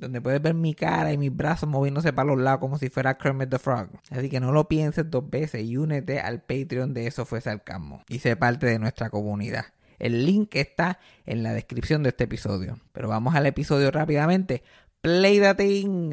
[0.00, 3.16] donde puedes ver mi cara y mis brazos moviéndose para los lados como si fuera
[3.16, 3.88] Kermit the Frog.
[4.10, 8.02] Así que no lo pienses dos veces y únete al Patreon de Eso Fue Sarcasmo
[8.08, 9.66] y sé parte de nuestra comunidad.
[10.00, 12.78] El link está en la descripción de este episodio.
[12.92, 14.62] Pero vamos al episodio rápidamente.
[15.02, 16.12] Play the thing.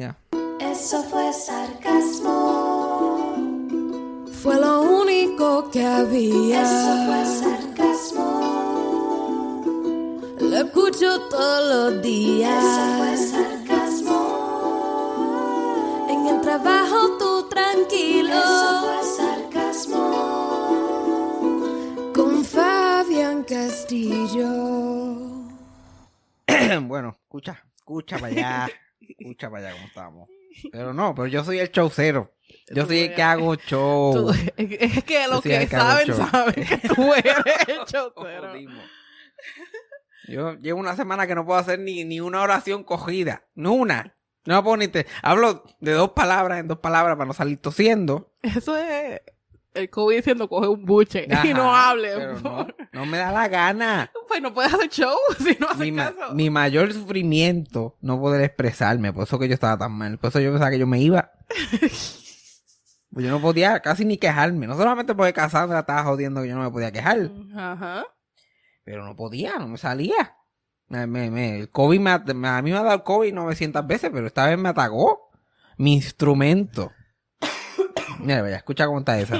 [0.60, 2.28] Eso fue sarcasmo.
[4.42, 6.62] Fue lo único que había.
[6.62, 8.28] Eso fue sarcasmo.
[10.40, 12.62] Lo escucho todos los días.
[12.62, 13.57] Eso fue sarcasmo.
[16.18, 18.30] En el trabajo tú tranquilo.
[18.30, 20.02] Eso fue sarcasmo.
[22.14, 24.48] Con Fabián Castillo.
[26.82, 28.68] bueno, escucha, escucha para allá.
[29.00, 30.28] Escucha para allá cómo estamos.
[30.72, 32.34] Pero no, pero yo soy el showcero.
[32.74, 34.12] Yo soy el que hago show.
[34.12, 37.34] Tú- es, que los el que saben, saben que tú eres
[37.68, 37.78] el.
[38.14, 38.84] Jodimos.
[40.26, 43.44] Yo llevo una semana que no puedo hacer ni, ni una oración cogida.
[43.54, 44.17] Ni una.
[44.54, 45.06] No puedo ni te...
[45.22, 48.32] Hablo de dos palabras en dos palabras para no salir tosiendo.
[48.42, 49.20] Eso es
[49.74, 52.34] el COVID diciendo coge un buche y no hable.
[52.42, 54.10] no, no me da la gana.
[54.26, 56.34] Pues no puedes hacer show si no haces Mi, ma- caso.
[56.34, 59.12] mi mayor sufrimiento no poder expresarme.
[59.12, 60.18] Por eso que yo estaba tan mal.
[60.18, 61.30] Por eso yo pensaba que yo me iba.
[63.10, 64.66] Pues yo no podía casi ni quejarme.
[64.66, 67.30] No solamente porque Cassandra estaba jodiendo que yo no me podía quejar.
[67.56, 68.04] Ajá.
[68.84, 70.36] Pero no podía, no me salía.
[70.88, 72.18] Me, me- me- el COVID me, a
[72.62, 75.30] mí me ha dado el COVID 900 veces, pero esta vez me atacó.
[75.76, 76.92] Mi instrumento.
[78.20, 79.38] Mira, vaya, escucha cómo está esa.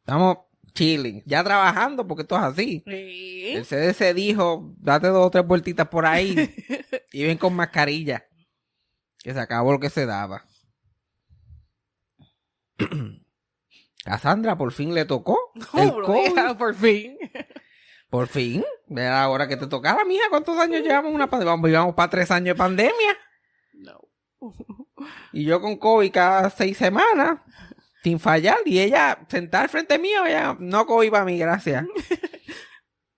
[0.00, 0.38] Estamos
[0.74, 2.84] chilling, ya trabajando porque esto es así.
[2.86, 3.48] Sí.
[3.56, 6.54] El CDC dijo, date dos o tres vueltitas por ahí
[7.12, 8.24] y ven con mascarilla.
[9.18, 10.44] Que se acabó lo que se daba.
[14.04, 15.38] Cassandra por fin le tocó
[15.74, 16.56] el Oh, COVID.
[16.56, 17.18] por fin.
[18.10, 20.24] Por fin, era la hora que te tocara, mija.
[20.30, 21.52] ¿Cuántos años llevamos una pandemia?
[21.52, 23.18] Vamos, llevamos para tres años de pandemia.
[23.74, 24.00] No.
[25.32, 27.40] Y yo con COVID cada seis semanas,
[28.02, 28.58] sin fallar.
[28.64, 31.84] Y ella sentada al frente mío, ella, no COVID para mí, gracias.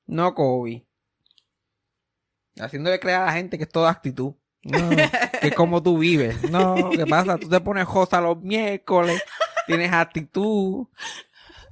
[0.06, 0.82] No COVID.
[2.58, 4.34] Haciéndole creer a la gente que es toda actitud.
[4.64, 6.50] No, que es como tú vives.
[6.50, 7.38] No, ¿qué pasa?
[7.38, 9.22] Tú te pones josa los miércoles,
[9.68, 10.88] tienes actitud,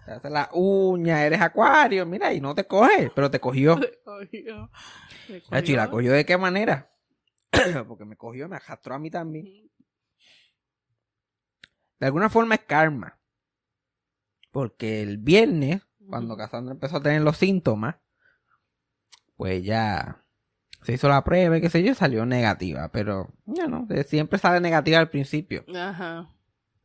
[0.09, 3.79] te haces la uña, eres acuario, mira, y no te coge, pero te cogió.
[4.05, 4.71] Cogió.
[5.29, 5.91] Me Ah, chi, ¿La cogió.
[5.99, 6.91] cogió de qué manera?
[7.87, 9.71] Porque me cogió, me arrastró a mí también.
[12.01, 13.19] De alguna forma es karma.
[14.51, 16.37] Porque el viernes, cuando.
[16.39, 17.97] Cassandra empezó a tener los síntomas,
[19.37, 20.25] pues ya
[20.83, 22.89] se hizo la prueba y qué sé yo, salió negativa.
[22.93, 25.67] Pero, ya no, siempre sale negativa al principio.
[25.77, 26.31] Ajá.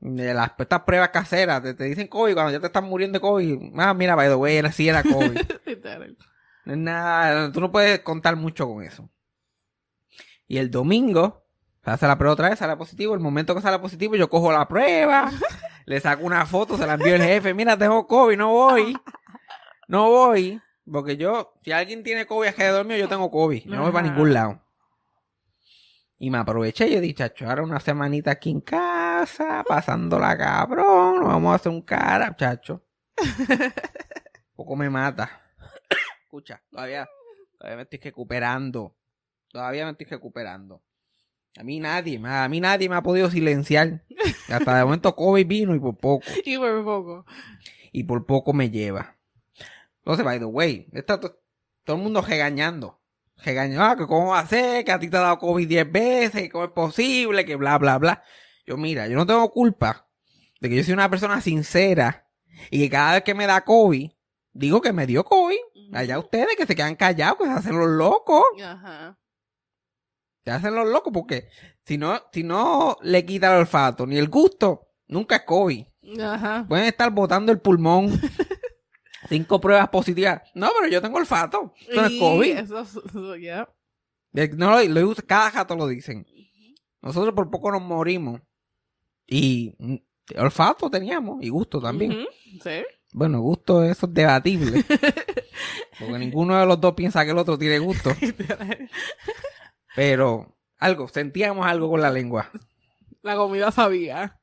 [0.05, 3.21] De las estas pruebas caseras, te, te dicen COVID cuando ya te están muriendo de
[3.21, 3.79] COVID.
[3.79, 5.39] Ah, mira, by the way, era, sí era COVID.
[6.65, 9.09] Nada, tú no puedes contar mucho con eso.
[10.45, 11.45] Y el domingo,
[11.85, 13.13] se hace la prueba otra vez, sale positivo.
[13.13, 15.31] El momento que sale positivo, yo cojo la prueba,
[15.85, 17.53] le saco una foto, se la envío el jefe.
[17.53, 18.97] Mira, tengo COVID, no voy.
[19.87, 20.61] No voy.
[20.91, 23.63] Porque yo, si alguien tiene COVID alrededor mío, yo tengo COVID.
[23.63, 24.59] Yo no voy para ningún lado.
[26.23, 28.92] Y me aproveché y yo dije, chacho, ahora una semanita aquí en casa,
[29.67, 32.85] pasándola cabrón, nos vamos a hacer un cara, chacho.
[34.55, 35.41] Poco me mata.
[36.23, 37.07] Escucha, todavía,
[37.57, 38.95] todavía me estoy recuperando.
[39.51, 40.83] Todavía me estoy recuperando.
[41.57, 44.03] A mí nadie, a mí nadie me ha podido silenciar.
[44.49, 46.25] Hasta de momento COVID vino y por poco.
[46.45, 47.25] Y por poco.
[47.91, 49.17] Y por poco me lleva.
[49.99, 51.39] Entonces, by the way, está to-
[51.83, 52.99] todo el mundo regañando.
[53.37, 55.91] Regañando, ah, que cómo va a ser, que a ti te ha dado COVID 10
[55.91, 58.23] veces, cómo es posible, que bla, bla, bla.
[58.65, 60.07] Yo, mira, yo no tengo culpa
[60.61, 62.29] de que yo soy una persona sincera
[62.71, 64.09] y que cada vez que me da COVID,
[64.53, 65.57] digo que me dio COVID.
[65.93, 68.43] Allá ustedes que se quedan callados, que se hacen los locos.
[68.63, 69.19] Ajá.
[70.43, 71.49] Se hacen los locos porque
[71.85, 75.85] si no, si no le quita el olfato ni el gusto, nunca es COVID.
[76.21, 76.65] Ajá.
[76.67, 78.09] Pueden estar botando el pulmón.
[79.29, 80.41] Cinco pruebas positivas.
[80.53, 81.73] No, pero yo tengo olfato.
[81.79, 82.57] Esto no es COVID.
[82.57, 83.01] Eso, eso,
[84.55, 86.25] No, lo, lo cada rato lo dicen.
[87.01, 88.41] Nosotros por poco nos morimos.
[89.27, 89.73] Y
[90.37, 91.43] olfato teníamos.
[91.43, 92.25] Y gusto también.
[92.63, 92.83] Sí.
[93.13, 94.83] Bueno, gusto eso es debatible.
[95.99, 98.11] Porque ninguno de los dos piensa que el otro tiene gusto.
[99.95, 102.51] Pero Algo, sentíamos algo con la lengua.
[103.21, 104.41] La comida sabía.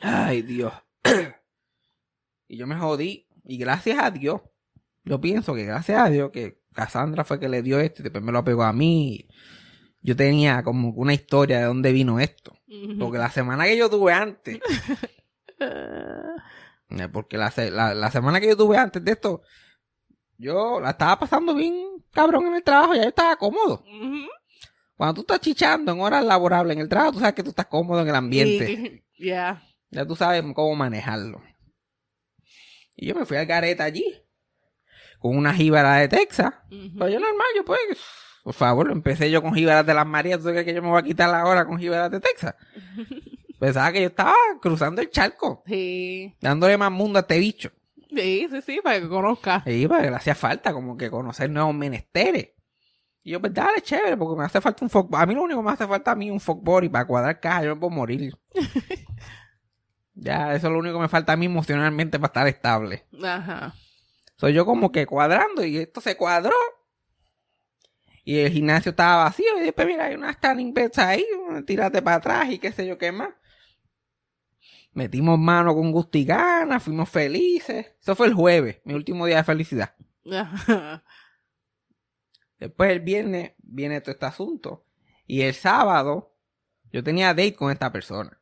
[0.00, 0.72] Ay, Dios.
[2.48, 3.26] y yo me jodí.
[3.44, 4.42] Y gracias a Dios,
[5.02, 8.22] yo pienso que gracias a Dios que Cassandra fue que le dio esto y después
[8.22, 9.26] me lo pegó a mí.
[10.02, 12.56] Yo tenía como una historia de dónde vino esto.
[12.98, 14.58] Porque la semana que yo tuve antes,
[15.58, 19.42] eh, porque la, la, la semana que yo tuve antes de esto,
[20.38, 21.74] yo la estaba pasando bien
[22.12, 23.84] cabrón en el trabajo, ya yo estaba cómodo.
[24.96, 27.66] Cuando tú estás chichando en horas laborables en el trabajo, tú sabes que tú estás
[27.66, 28.72] cómodo en el ambiente.
[28.72, 29.62] Y- Ya.
[29.90, 31.42] Ya tú sabes cómo manejarlo.
[32.96, 34.16] Y yo me fui al gareta allí.
[35.18, 36.54] Con una jíbara de Texas.
[36.70, 36.92] Ujú.
[36.98, 37.80] Pero yo normal, yo pues.
[38.50, 40.40] Por favor, empecé yo con jíbaras de las Marías.
[40.40, 42.56] ¿Tú crees que yo me voy a quitar la hora con jíbaras de Texas?
[43.60, 45.62] Pensaba que yo estaba cruzando el charco.
[45.68, 46.34] Sí.
[46.40, 47.70] Dándole más mundo a este bicho.
[48.08, 49.62] Sí, sí, sí, para que conozca.
[49.66, 52.48] Y para que le hacía falta como que conocer nuevos menesteres.
[53.22, 55.14] Y yo, pues dale, chévere, porque me hace falta un fuck.
[55.14, 57.06] A mí lo único que me hace falta a mí es un fuck body para
[57.06, 57.62] cuadrar caja.
[57.62, 58.34] Yo me puedo morir.
[60.14, 63.06] ya, eso es lo único que me falta a mí emocionalmente para estar estable.
[63.22, 63.76] Ajá.
[64.34, 66.56] Soy yo como que cuadrando y esto se cuadró.
[68.24, 69.58] Y el gimnasio estaba vacío.
[69.58, 71.24] Y después, mira, hay unas standing beds ahí.
[71.66, 73.30] Tírate para atrás y qué sé yo qué más.
[74.92, 76.82] Metimos mano con gusto y ganas.
[76.82, 77.92] Fuimos felices.
[78.00, 79.94] Eso fue el jueves, mi último día de felicidad.
[82.58, 84.84] Después el viernes viene todo este asunto.
[85.26, 86.36] Y el sábado
[86.92, 88.38] yo tenía date con esta persona.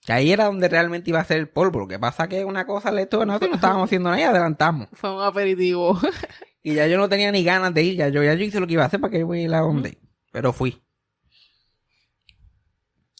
[0.00, 1.80] Que ahí era donde realmente iba a ser el polvo.
[1.80, 4.88] Lo que pasa que una cosa le estuvo, nosotros no estábamos haciendo nada y adelantamos.
[4.92, 5.98] Fue un aperitivo.
[6.62, 8.66] Y ya yo no tenía ni ganas de ir, ya yo, ya yo hice lo
[8.66, 9.98] que iba a hacer para que yo voy a ir a donde.
[10.30, 10.80] Pero fui.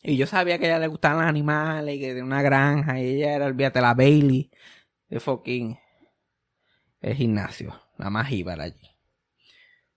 [0.03, 3.01] Y yo sabía que a ella le gustaban los animales, y que de una granja,
[3.01, 4.51] y ella era, olvídate, la Bailey,
[5.09, 5.79] de fucking
[7.01, 8.89] el gimnasio, la más jíbara allí.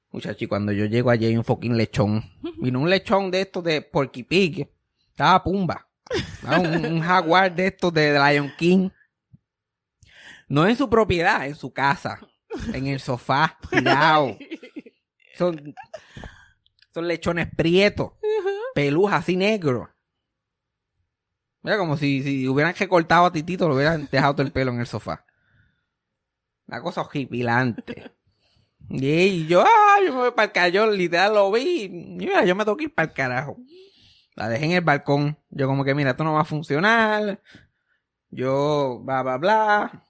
[0.10, 2.24] Muchachos, cuando yo llego allí hay un fucking lechón.
[2.58, 4.68] Vino un lechón de estos de Porky Pig.
[5.10, 5.88] Estaba pumba.
[6.10, 8.90] Estaba un, un jaguar de estos de Lion King.
[10.48, 12.20] No en su propiedad, en su casa.
[12.74, 14.38] En el sofá, tirado.
[15.38, 15.76] Son,
[16.94, 18.14] son lechones prietos.
[18.74, 19.90] Pelús así negros.
[21.62, 24.80] Mira, como si, si hubieran recortado a Titito, lo hubieran dejado todo el pelo en
[24.80, 25.26] el sofá.
[26.68, 28.12] Una cosa horripilante.
[28.90, 30.74] Y yo, ah, yo me voy para el carajo.
[30.74, 31.90] Yo literal lo vi.
[31.90, 33.58] Mira, yo me tengo que ir para el carajo.
[34.36, 35.38] La dejé en el balcón.
[35.50, 37.42] Yo como que, mira, esto no va a funcionar.
[38.30, 40.06] Yo, bla, bla, bla.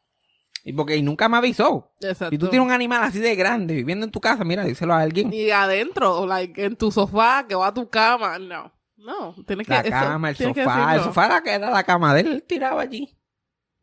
[0.67, 1.93] Y porque y nunca me avisó.
[2.01, 2.31] Exacto.
[2.31, 4.99] Si tú tienes un animal así de grande viviendo en tu casa, mira, díselo a
[5.01, 5.31] alguien.
[5.31, 8.39] Y adentro, like, en tu sofá, que va a tu cama.
[8.39, 8.73] No.
[8.97, 9.73] No, tienes que...
[9.73, 10.95] La eso- cama, el tienes que sofá.
[10.95, 13.15] El sofá era, que era la cama de él, él tiraba allí.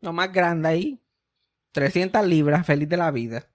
[0.01, 0.99] Lo más grande ahí.
[1.71, 3.47] 300 libras, feliz de la vida.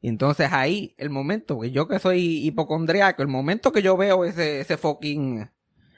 [0.00, 4.24] Y entonces ahí, el momento, que yo que soy hipocondriaco, el momento que yo veo
[4.24, 5.50] ese, ese fucking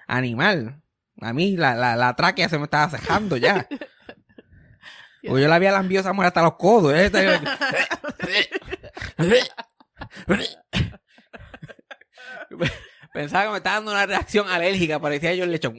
[0.08, 0.82] animal,
[1.20, 3.68] a mí la, la, la tráquea se me estaba cejando ya.
[5.22, 6.94] Porque yo la había lambido esa mujer hasta los codos.
[6.94, 7.10] ¿eh?
[13.12, 15.78] Pensaba que me estaba dando una reacción alérgica, parecía yo el lechón.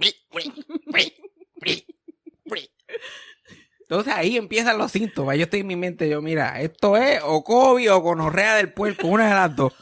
[3.82, 5.38] Entonces ahí empiezan los síntomas.
[5.38, 9.08] Yo estoy en mi mente, yo, mira, esto es o COVID o gonorrea del puerco,
[9.08, 9.74] una de las dos.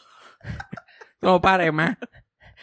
[1.21, 1.97] No pare más.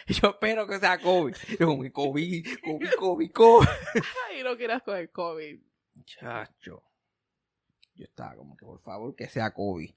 [0.07, 1.35] Yo espero que sea COVID.
[1.59, 3.67] Yo COVID, COVID, COVID, COVID.
[4.29, 5.59] Ay, no quieras coger COVID.
[6.05, 6.86] Chacho.
[7.97, 9.89] Yo estaba como que por favor que sea COVID.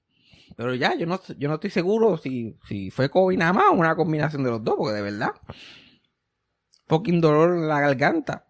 [0.55, 3.73] Pero ya, yo no, yo no estoy seguro si, si fue COVID nada más o
[3.73, 5.31] una combinación de los dos, porque de verdad.
[6.87, 8.45] Fucking dolor en la garganta.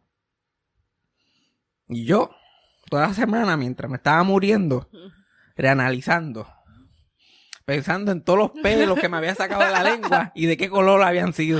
[1.89, 2.31] Y yo,
[2.89, 4.89] toda la semana, mientras me estaba muriendo,
[5.55, 6.47] reanalizando,
[7.65, 10.69] pensando en todos los pelos que me había sacado de la lengua y de qué
[10.69, 11.59] color habían sido.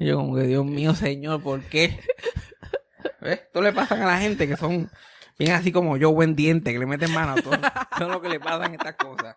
[0.00, 2.00] Y yo como que, Dios mío, señor, ¿por qué?
[3.20, 3.40] ¿Ves?
[3.40, 4.90] Esto le pasa a la gente que son
[5.38, 7.54] bien así como yo, buen diente, que le meten mano a todo.
[8.00, 9.36] Es lo que le pasan estas cosas.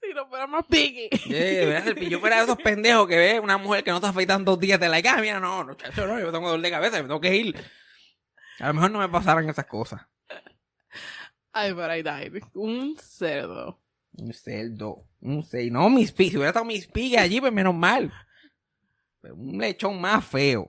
[0.00, 1.08] si no fuera más piqui.
[1.26, 4.60] Yeah, yo fuera de esos pendejos que ve una mujer que no está afeitando dos
[4.60, 7.08] días de la ah, mira, no, no, chacho, no, yo tengo dolor de cabeza, me
[7.08, 7.56] tengo que ir.
[8.60, 10.02] A lo mejor no me pasaran esas cosas.
[11.52, 12.42] Ay, pero I died.
[12.54, 13.80] Un cerdo.
[14.16, 15.70] Un cerdo, un cerdo.
[15.72, 18.12] No, mis pi, si hubiera estado mis pigas allí, pues menos mal.
[19.20, 20.68] Pero un lechón más feo.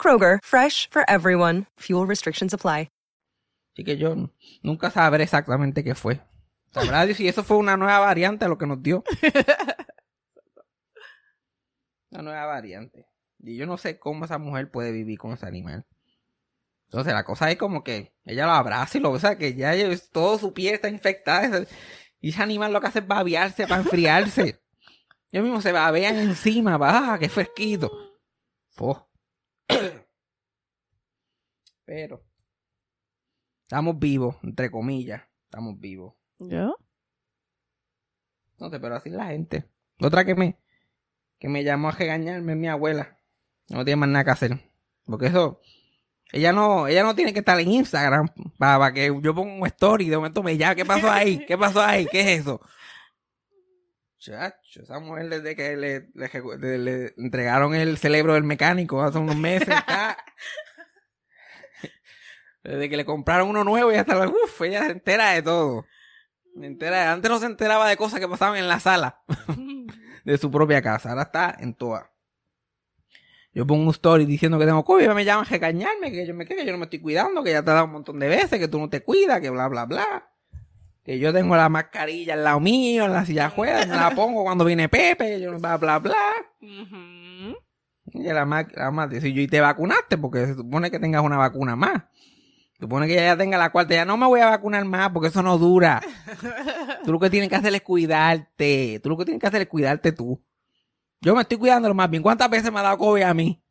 [0.00, 1.66] Kroger, fresh for everyone.
[1.78, 2.88] Fuel restrictions apply.
[3.74, 4.30] Así que yo
[4.62, 6.20] nunca sabré exactamente qué fue.
[6.72, 9.02] Sabrá si eso fue una nueva variante a lo que nos dio.
[12.10, 13.06] Una nueva variante.
[13.38, 15.86] Y yo no sé cómo esa mujer puede vivir con ese animal.
[16.88, 19.72] Entonces la cosa es como que ella lo abraza y lo besa, que ya
[20.12, 21.64] todo su piel está infectada.
[22.20, 24.60] Y ese animal lo que hace es babearse para enfriarse.
[25.32, 27.90] Ellos mismos se babean encima, va, qué fresquito.
[28.76, 29.08] Po.
[31.84, 32.22] Pero
[33.64, 36.14] estamos vivos, entre comillas, estamos vivos.
[36.38, 36.76] ¿Yo?
[38.58, 39.64] No sé, pero así la gente.
[40.00, 40.56] Otra que me,
[41.38, 43.18] que me llamó a regañarme es mi abuela.
[43.68, 44.60] No tiene más nada que hacer.
[45.04, 45.60] Porque eso,
[46.32, 50.08] ella no, ella no tiene que estar en Instagram para, que yo ponga un story
[50.08, 51.44] de momento me llama, ¿qué pasó ahí?
[51.46, 52.06] ¿Qué pasó ahí?
[52.06, 52.60] ¿Qué es eso?
[54.18, 59.02] Chacho, esa mujer desde que le, le ejecu- le- le entregaron el cerebro del mecánico
[59.02, 60.16] hace unos meses, está-
[62.64, 65.84] desde que le compraron uno nuevo y hasta la, uf, ella se entera de todo.
[66.58, 69.22] Se entera, antes no se enteraba de cosas que pasaban en la sala
[70.24, 71.10] de su propia casa.
[71.10, 72.10] Ahora está en toda.
[73.54, 76.46] Yo pongo un story diciendo que tengo COVID, me llaman a regañarme, que yo me
[76.46, 78.58] que yo no me estoy cuidando, que ya te he dado un montón de veces,
[78.58, 80.30] que tú no te cuidas, que bla bla bla.
[81.04, 84.14] Que yo tengo la mascarilla al lado mío, en la silla de ruedas, me la
[84.14, 86.16] pongo cuando viene Pepe, yo bla bla bla.
[86.62, 87.56] Ujú.
[88.14, 91.36] Y la la más dice, yo y te vacunaste, porque se supone que tengas una
[91.36, 92.04] vacuna más.
[92.82, 95.28] Supone que ella ya tenga la cuarta, ya no me voy a vacunar más porque
[95.28, 96.02] eso no dura.
[97.04, 98.98] Tú lo que tienes que hacer es cuidarte.
[99.00, 100.42] Tú lo que tienes que hacer es cuidarte tú.
[101.20, 102.24] Yo me estoy cuidando lo más bien.
[102.24, 103.62] ¿Cuántas veces me ha dado COVID a mí?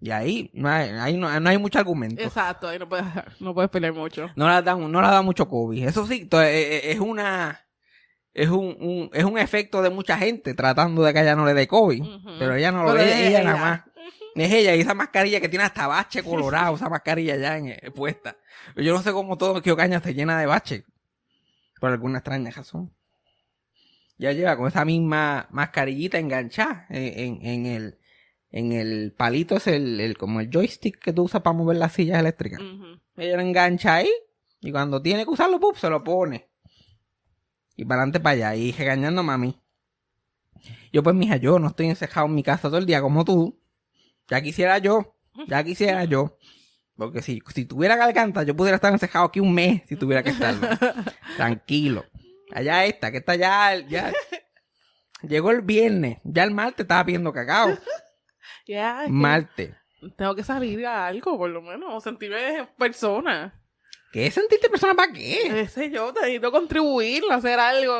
[0.00, 2.20] Y ahí no hay, ahí no, no hay mucho argumento.
[2.22, 3.04] Exacto, ahí no puedes,
[3.38, 4.28] no puedes pelear mucho.
[4.34, 5.86] No le ha dado, no le ha dado mucho COVID.
[5.86, 7.60] Eso sí, eh, eh, es una...
[8.32, 11.52] Es un, un- es un efecto de mucha gente tratando de que ella no le
[11.52, 12.02] dé COVID.
[12.38, 13.42] Pero ella no lo Pero es ella, ella.
[13.52, 13.82] nada más.
[14.40, 17.90] Es ella y esa mascarilla que tiene hasta bache colorado, esa mascarilla ya en, eh,
[17.94, 18.36] puesta.
[18.76, 20.84] Yo no sé cómo todo que Ocaña se llena de bache.
[21.80, 22.94] Por alguna extraña razón.
[24.18, 27.98] Ya lleva con esa misma mascarillita enganchada en, en, en el
[28.52, 31.92] en el palito es el, el- como el joystick que tú usas para mover las
[31.92, 32.60] sillas eléctricas.
[33.16, 34.10] Ella lo engancha ahí
[34.60, 35.76] y cuando tiene que usarlo, ¡pup!
[35.76, 36.48] se lo pone.
[37.76, 38.56] Y para adelante para allá.
[38.56, 39.58] Y regañando a mami.
[40.92, 43.59] Yo pues, mija, yo no estoy encejado en mi casa todo el día como tú.
[44.30, 45.14] Ya quisiera yo.
[45.46, 46.36] Ya quisiera yo.
[46.96, 50.30] Porque si, si tuviera garganta, yo pudiera estar encejado aquí un mes si tuviera que
[50.30, 50.68] estarlo.
[51.36, 52.04] Tranquilo.
[52.52, 54.12] Allá esta, que está ya, ya.
[55.22, 56.18] Llegó el viernes.
[56.24, 57.76] Ya el martes estaba pidiendo cacao.
[58.66, 59.74] Que Martes.
[60.16, 63.60] tengo que salir a algo, por lo menos, o sentirme en persona.
[64.12, 65.66] ¿Qué es sentirte persona para qué?
[65.66, 67.98] Sé yo, necesito contribuir, hacer algo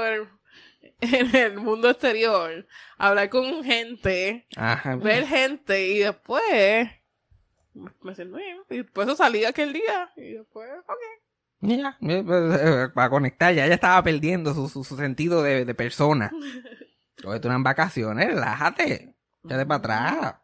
[1.12, 2.66] en el mundo exterior.
[2.99, 4.97] Hablar con gente, Ajá.
[4.97, 6.90] ver gente y después
[8.02, 8.59] me siento bien.
[8.69, 10.97] Y después eso salí aquel día y después, ok.
[11.62, 15.64] Ya, eh, pues, eh, para conectar, ya ella estaba perdiendo su, su, su sentido de,
[15.66, 16.30] de persona.
[17.25, 19.14] Oye, tú en vacaciones, relájate.
[19.45, 19.76] Échate para
[20.09, 20.35] atrás.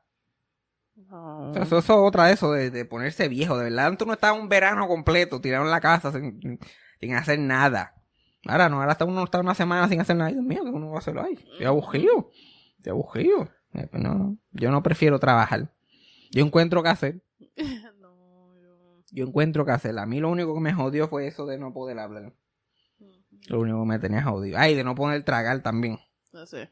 [0.95, 1.51] No.
[1.53, 3.57] Eso, eso es otra de eso, de, de ponerse viejo.
[3.57, 6.59] De verdad, tú no estabas un verano completo tirado en la casa sin,
[7.01, 7.96] sin hacer nada.
[8.49, 10.31] Ahora no, ahora está uno está una semana sin hacer nada.
[10.31, 11.35] Dios mío, que uno va a hacerlo ahí.
[11.35, 12.31] Estoy aburrido.
[12.79, 13.49] Estoy aburrido.
[13.75, 15.73] Eh, pues no, yo no prefiero trabajar.
[16.31, 17.23] Yo encuentro que hacer.
[18.00, 19.99] No, yo- Yo encuentro que hacer.
[19.99, 22.33] A mí lo único que me jodió fue eso de no poder hablar.
[23.49, 24.59] Lo único que me tenía jodido.
[24.59, 25.99] Ay, de no poder tragar también.
[26.33, 26.71] no sé.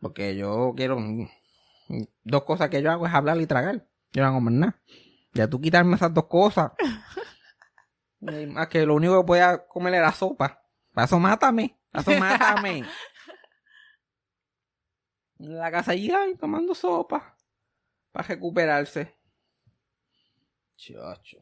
[0.00, 0.98] Porque yo quiero.
[1.00, 1.26] mm,
[2.24, 3.86] Dos cosas que yo hago es hablar y tragar.
[4.12, 4.80] Yo no hago más nada.
[5.34, 6.72] Ya tú quitarme esas dos cosas.
[8.20, 10.62] Más que lo único que podía comer era sopa.
[10.98, 11.78] Para eso mátame.
[11.92, 12.84] Para eso mátame.
[15.38, 17.36] En la casa allí, ay, tomando sopa.
[18.10, 19.14] Para recuperarse.
[20.76, 21.38] Chacho.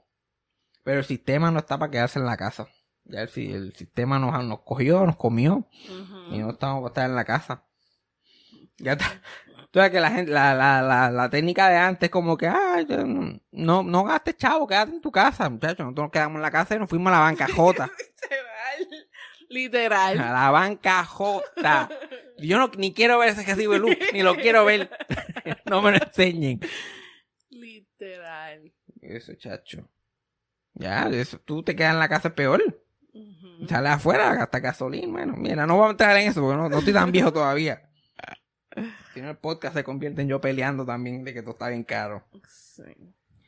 [0.83, 2.69] Pero el sistema no está para quedarse en la casa.
[3.05, 5.67] Ya el, si- el sistema nos, nos cogió, nos comió.
[6.31, 7.65] Y no estamos para estar en la casa.
[8.77, 9.07] Ya está.
[9.71, 12.85] Tú sabes que la gente, la, la, la, la técnica de antes como que, ay,
[12.87, 15.79] ya no, no, gastes chavo, quédate en tu casa, muchachos.
[15.79, 17.87] Nosotros nos quedamos en la casa y nos fuimos a la bancajota.
[18.23, 19.09] Literal.
[19.49, 20.19] Literal.
[20.19, 21.89] a la bancajota.
[22.39, 24.91] Yo no, ni quiero ver ese recibo de luz, ni lo quiero ver.
[25.67, 26.61] no me lo enseñen.
[27.51, 28.73] Literal.
[29.01, 29.89] Eso, chacho.
[30.75, 32.63] Ya, eso, tú te quedas en la casa peor.
[33.67, 35.11] Sales afuera, gasta gasolina.
[35.11, 37.83] Bueno, mira, no vamos a entrar en eso porque no, no estoy tan viejo todavía.
[39.15, 41.85] Si no, el podcast se convierte en yo peleando también de que todo está bien
[41.85, 42.27] caro.
[42.47, 42.83] Sí.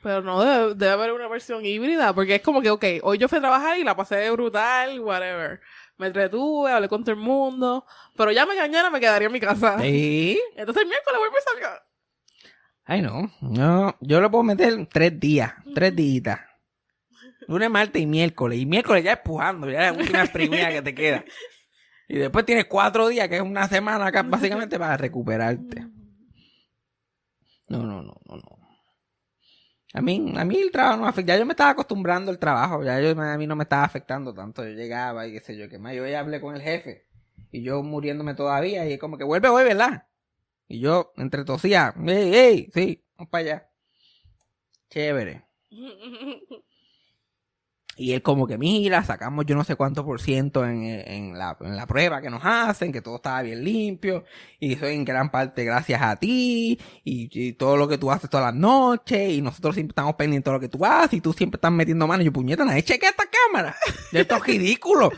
[0.02, 3.28] Pero no, debe, debe haber una versión híbrida, porque es como que, ok, hoy yo
[3.28, 5.60] fui a trabajar y la pasé brutal, whatever.
[5.98, 7.84] Me entretuve, hablé con todo el mundo,
[8.16, 9.80] pero ya mañana me quedaría en mi casa.
[9.80, 10.40] ¿Sí?
[10.56, 11.66] Entonces el miércoles vuelvo a salir.
[12.84, 13.30] Ay, no.
[13.40, 13.96] no.
[14.00, 16.40] Yo le puedo meter tres días, tres días.
[17.48, 18.58] Lunes, martes y miércoles.
[18.58, 21.24] Y miércoles ya empujando, ya es la última exprimida que te queda.
[22.08, 25.86] Y después tienes cuatro días, que es una semana acá, básicamente para recuperarte.
[27.68, 28.57] No, no, no, no, no.
[29.94, 31.32] A mí, a mí el trabajo no me afecta.
[31.34, 32.82] Ya yo me estaba acostumbrando al trabajo.
[32.84, 34.64] Ya yo, a mí no me estaba afectando tanto.
[34.64, 35.94] Yo llegaba y qué sé yo qué más.
[35.94, 37.06] Yo ya hablé con el jefe.
[37.50, 38.88] Y yo muriéndome todavía.
[38.88, 40.06] Y como que vuelve hoy, ¿verdad?
[40.68, 41.94] Y yo entre tosía.
[42.06, 42.70] ¡Ey, ey!
[42.74, 43.70] Sí, vamos para allá.
[44.90, 45.46] Chévere.
[47.98, 51.56] Y él como que mira, sacamos yo no sé cuánto por ciento en, en, la,
[51.60, 54.24] en la prueba que nos hacen, que todo estaba bien limpio,
[54.60, 58.30] y eso en gran parte gracias a ti, y, y todo lo que tú haces
[58.30, 61.32] todas las noches, y nosotros siempre estamos pendientes de lo que tú haces, y tú
[61.32, 63.74] siempre estás metiendo mano, y yo puñeta, nadie chequea esta cámara.
[64.12, 65.10] Esto es ridículo.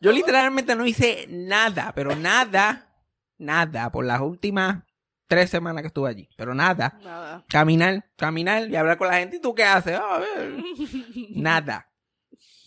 [0.00, 2.94] Yo literalmente no hice nada, pero nada,
[3.36, 4.84] nada, por las últimas
[5.28, 6.98] tres semanas que estuve allí, pero nada.
[7.02, 7.44] Nada.
[7.48, 9.36] Caminar, caminar y hablar con la gente.
[9.36, 9.98] ¿Y tú qué haces?
[9.98, 10.62] Ver.
[11.34, 11.90] Nada.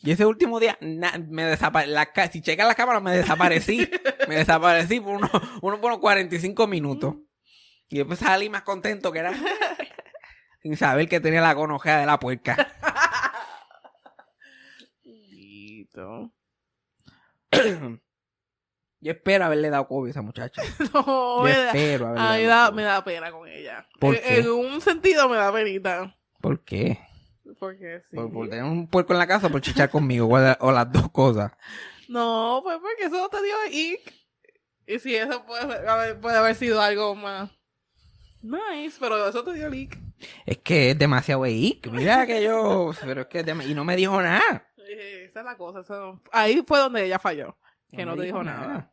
[0.01, 1.93] Y ese último día, na- me desaparecí.
[2.31, 3.89] Si checas las cámaras, me desaparecí.
[4.27, 5.29] me desaparecí por unos,
[5.61, 7.15] unos, unos 45 minutos.
[7.89, 9.33] Y después salí más contento que era.
[10.61, 12.55] Sin saber que tenía la gonojea de la puerca.
[19.01, 20.61] Yo espero haberle dado COVID a esa muchacha.
[20.93, 22.75] No, Yo me da, espero haberle dado da- COVID.
[22.75, 23.87] me da pena con ella.
[23.99, 24.39] ¿Por en, qué?
[24.39, 26.15] en un sentido me da penita.
[26.41, 26.99] ¿Por qué?
[27.59, 28.15] Porque sí.
[28.15, 30.27] ¿Por, por tener un puerco en la casa por chichar conmigo?
[30.27, 31.51] O, la- o las dos cosas.
[32.07, 34.13] No, pues porque eso te dio ick.
[34.87, 37.51] Y si eso puede haber, puede haber sido algo más
[38.41, 39.97] nice, pero eso te dio ick.
[40.45, 41.87] Es que es demasiado weak.
[41.91, 42.91] Mira que yo.
[43.01, 43.39] Pero es que.
[43.39, 44.67] es Y no me dijo nada.
[44.77, 45.79] Esa es la cosa.
[45.81, 47.57] eso- Ahí fue donde ella falló.
[47.91, 48.91] Que no, te dijo nada.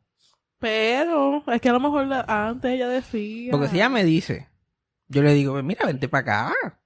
[0.58, 3.50] Pero es que a lo mejor la- antes ella decía.
[3.50, 4.48] Porque si ella me dice,
[5.08, 6.80] yo le digo, mira, vente para acá.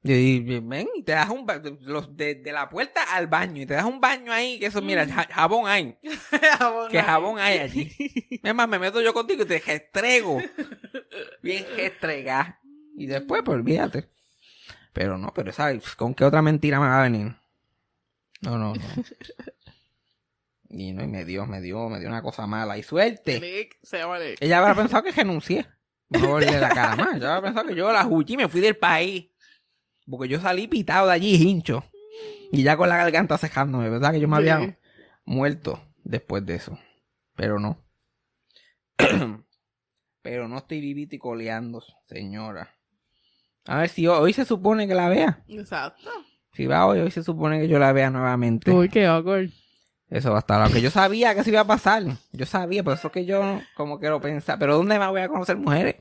[0.00, 3.66] Digo, ven y te das un ba- los de, de la puerta al baño y
[3.66, 5.98] te das un baño ahí, que eso, mira, ja- jabón hay,
[6.58, 7.92] Jabón que jabón hay allí.
[8.42, 10.40] Es más, me meto yo contigo y te restrego.
[11.42, 12.60] Bien restregá.
[12.96, 14.08] Y después, pues olvídate.
[14.92, 15.94] Pero no, pero ¿sabes?
[15.96, 17.34] ¿Con qué otra mentira me va a venir?
[18.40, 18.80] No, no, no.
[20.70, 22.76] Y no, y me dio, me dio, me dio una cosa mala.
[22.76, 23.70] Y suerte.
[23.82, 24.18] Se llama.
[24.38, 25.66] Ella habrá pensado que renuncié.
[26.10, 27.14] No volverle la cara más.
[27.16, 29.30] Ella habrá pensado que yo la jugué y me fui del país.
[30.08, 31.84] Porque yo salí pitado de allí, hincho.
[32.50, 34.12] Y ya con la garganta cejándome, ¿verdad?
[34.12, 34.48] Que yo me Sí.
[34.48, 34.78] había
[35.24, 36.78] muerto después de eso.
[37.36, 37.84] Pero no.
[40.22, 42.74] Pero no estoy vivito y coleando, señora.
[43.66, 45.44] A ver si hoy, hoy se supone que la vea.
[45.48, 46.10] Exacto.
[46.52, 48.70] Si va hoy, hoy se supone que yo la vea nuevamente.
[48.72, 49.50] Uy, qué awkward.
[50.08, 50.60] Eso va a estar.
[50.62, 52.02] Aunque yo sabía que eso iba a pasar.
[52.32, 54.58] Yo sabía, por eso que yo como que lo pensaba.
[54.58, 55.96] Pero ¿dónde más voy a conocer mujeres?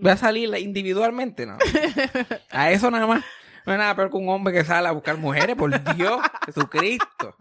[0.00, 1.58] Voy a salir individualmente, ¿no?
[2.50, 3.24] A eso nada más.
[3.66, 7.34] No hay nada peor que un hombre que sale a buscar mujeres, por Dios, Jesucristo.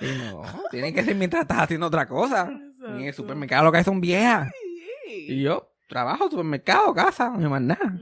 [0.00, 2.50] Y no, tiene que ser mientras estás haciendo otra cosa.
[2.84, 4.50] En el supermercado lo que hay son viejas.
[5.06, 8.00] Y yo trabajo, supermercado, casa, no hay más nada.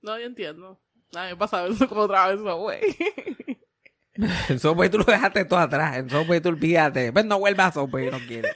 [0.00, 0.80] No, yo entiendo.
[1.14, 2.80] A mí me pasaba eso como otra vez, güey.
[4.48, 5.96] El Subway tú lo dejaste todo atrás.
[5.96, 7.12] El Subway tú olvídate.
[7.12, 8.54] Pues no vuelvas a Subway, no quieres.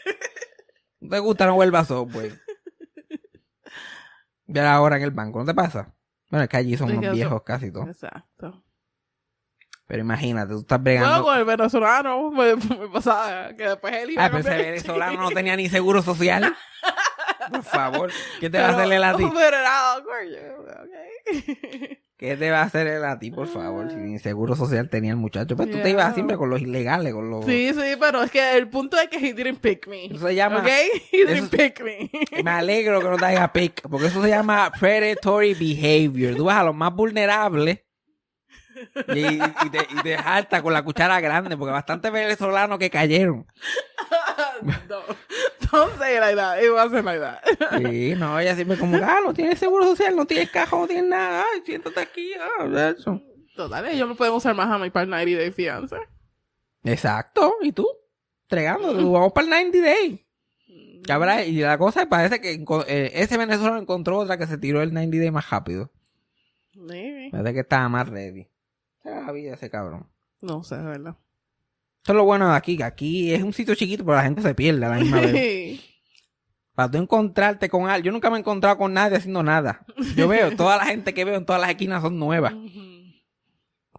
[1.07, 2.33] No te gusta, no vuelvas a Subway.
[4.49, 5.95] Ver ahora en el banco, ¿no te pasa?
[6.31, 7.89] Bueno, es que allí son unos viejos casi todos.
[7.89, 8.63] Exacto.
[9.87, 11.23] Pero imagínate, tú estás bregando.
[11.25, 15.31] con el venezolano me, me pasaba que después él iba Ah, pero ese venezolano no
[15.31, 16.55] tenía ni seguro social.
[17.51, 19.25] Por favor, ¿qué te va a Pero- hacer él a ti?
[19.33, 21.99] Pero era awkward, yo, ok.
[22.19, 23.91] ¿Qué te va a hacer él a ti, por favor?
[23.91, 25.55] Si ni seguro social tenía el muchacho.
[25.55, 27.45] Pues tú te ibas siempre con los ilegales, con los...
[27.45, 30.07] Sí, sí, pero es que el punto es que he didn't pick me.
[30.07, 30.61] Eso se llama...
[30.61, 30.67] ¿Ok?
[31.13, 32.11] He didn't eso- pick me.
[32.43, 36.35] Me alegro que no te haya pick, porque eso se llama predatory behavior.
[36.37, 37.81] Tú vas a los más vulnerables
[39.15, 43.47] y, y te, y te jaltas con la cuchara grande, porque bastantes venezolanos que cayeron.
[44.89, 45.01] no,
[45.73, 46.63] don't say it like that.
[46.63, 47.43] It wasn't like that.
[47.83, 51.07] Sí, no, ella siempre como, ah, no tienes seguro social, no tienes caja, no tienes
[51.07, 53.21] nada, ay, siéntate aquí, ah, eso.
[53.55, 55.97] Total, ellos me pueden usar más a mi partner 90 de fianza.
[56.85, 57.87] Exacto, ¿y tú?
[58.45, 60.23] Entregando, tú, vamos para el 90 Day.
[61.09, 64.93] Habrá- y la cosa parece que eh, ese venezolano encontró otra que se tiró el
[64.93, 65.91] 90 Day más rápido.
[66.75, 67.29] Maybe.
[67.31, 68.47] Parece que estaba más ready.
[69.03, 70.07] Se la vida ese cabrón.
[70.43, 71.17] No sé, de verdad.
[72.07, 74.41] Esto es lo bueno de aquí, que aquí es un sitio chiquito, pero la gente
[74.41, 75.81] se pierde a la misma vez.
[76.77, 79.85] Para tú encontrarte con alguien, yo nunca me he encontrado con nadie haciendo nada.
[80.15, 82.53] Yo veo, toda la gente que veo en todas las esquinas son nuevas.
[82.55, 83.13] Ujú.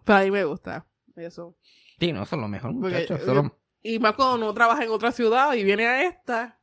[0.06, 1.54] Pero a mí me gusta eso.
[2.00, 3.20] Sí, no, eso es lo mejor, muchachos.
[3.26, 6.58] lo- Y más cuando uno trabaja en otra ciudad y viene a esta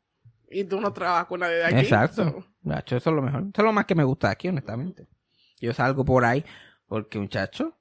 [0.49, 1.75] y tú no trabajas con nadie de aquí.
[1.75, 2.23] Exacto.
[2.23, 2.45] so.
[2.63, 3.41] Muchacho, eso es lo mejor.
[3.41, 5.05] Eso es lo más que me gusta aquí, honestamente.
[5.61, 6.43] Yo salgo por ahí
[6.87, 7.77] porque, muchacho,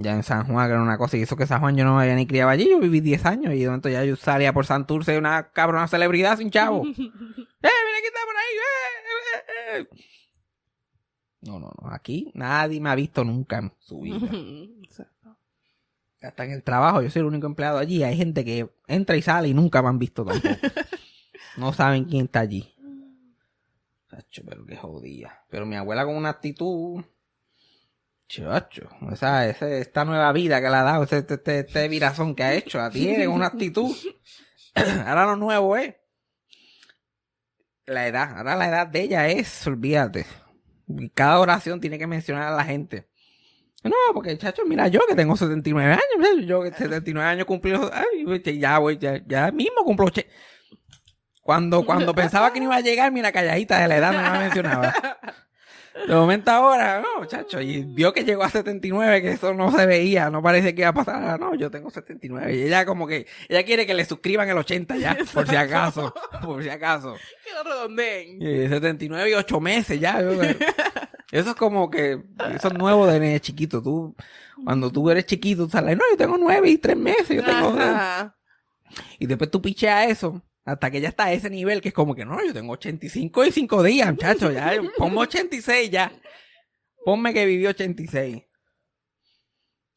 [0.00, 1.96] ya en San Juan, que era una cosa, y eso que San Juan yo no
[1.96, 4.52] me había ni criado allí, yo viví 10 años y de momento ya yo salía
[4.52, 6.84] por Santurce una cabrona celebridad sin chavo.
[6.86, 8.54] ¡Eh, mira que está por ahí!
[8.56, 9.88] ¡Eh, eh, eh!
[11.40, 11.90] No, no, no.
[11.90, 14.18] Aquí nadie me ha visto nunca en su vida.
[16.20, 18.02] Hasta en el trabajo, yo soy el único empleado allí.
[18.02, 20.48] Hay gente que entra y sale y nunca me han visto tampoco.
[21.56, 22.72] no saben quién está allí.
[24.46, 25.40] Pero qué jodía.
[25.48, 27.04] Pero mi abuela con una actitud.
[28.28, 32.34] Chacho, esa, esa- esta nueva vida que le ha dado, este, este, este, este virazón
[32.34, 33.96] que ha hecho, tiene una actitud.
[35.06, 35.94] ahora lo nuevo es.
[37.86, 40.26] La edad, ahora la edad de ella es, olvídate.
[41.14, 43.08] Cada oración tiene que mencionar a la gente.
[43.82, 48.58] No, porque chacho, mira, yo que tengo 79 años, yo que 79 años cumplí, ay,
[48.58, 50.06] ya voy, ya, ya mismo cumplo
[51.42, 54.38] Cuando, cuando pensaba que no iba a llegar, mira, calladita de la edad no me
[54.40, 54.94] mencionaba.
[56.06, 59.84] De momento ahora, no, chacho, y vio que llegó a 79, que eso no se
[59.86, 63.06] veía, no parece que iba a pasar, Ah, no, yo tengo 79, y ella como
[63.06, 67.14] que, ella quiere que le suscriban el 80 ya, por si acaso, por si acaso.
[67.44, 68.40] Que lo redondeen.
[68.40, 70.20] Y 79 y 8 meses ya.
[70.22, 70.40] yo-
[71.30, 72.22] Eso es como que,
[72.54, 73.82] eso es nuevo de nene chiquito.
[73.82, 74.14] Tú,
[74.64, 77.68] cuando tú eres chiquito, tú sales, no, yo tengo 9 y 3 meses, yo tengo...
[77.78, 78.34] Ajá.
[79.18, 82.14] Y después tú picheas eso, hasta que ya está a ese nivel, que es como
[82.14, 86.12] que, no, yo tengo 85 y 5 días, muchacho, ya, ponme 86 ya.
[87.04, 88.42] Ponme que viví 86.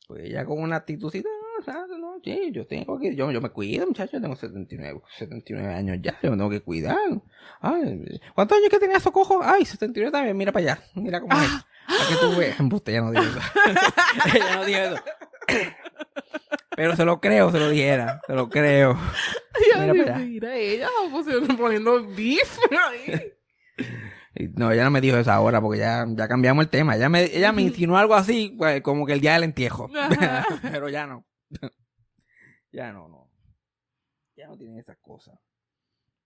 [0.07, 1.97] Pues ella con una actitudcita, no, ¿sabes?
[1.99, 5.97] no, sí, yo tengo que, yo, yo me cuido, muchacho, yo tengo 79, 79 años
[6.01, 6.97] ya, yo me tengo que cuidar.
[7.59, 9.41] Ay, ¿Cuántos años que tenía Socojo?
[9.43, 11.49] Ay, 79 también, mira para allá, mira cómo es.
[11.85, 12.59] Para que tú veas.
[12.61, 13.39] Embuste, ella no dijo eso.
[14.37, 15.03] ella no dijo eso.
[16.77, 18.97] Pero se lo creo, se lo dijera, se lo creo.
[19.79, 22.57] Mira, Mira mira ella pusieron- poniendo beef
[24.55, 26.95] No, ella no me dijo eso ahora porque ya, ya cambiamos el tema.
[26.95, 29.89] Ella me, ella me insinuó algo así, pues, como que el día del entierro.
[29.95, 30.45] Ajá.
[30.71, 31.25] Pero ya no.
[32.71, 33.29] ya no, no.
[34.37, 35.35] Ya no tienen esas cosas.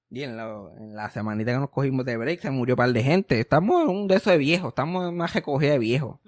[0.10, 2.94] Y en la, en la semanita que nos cogimos de break se murió un par
[2.94, 3.40] de gente.
[3.40, 4.70] Estamos en un de esos de viejos.
[4.70, 6.20] Estamos en una recogida de viejos.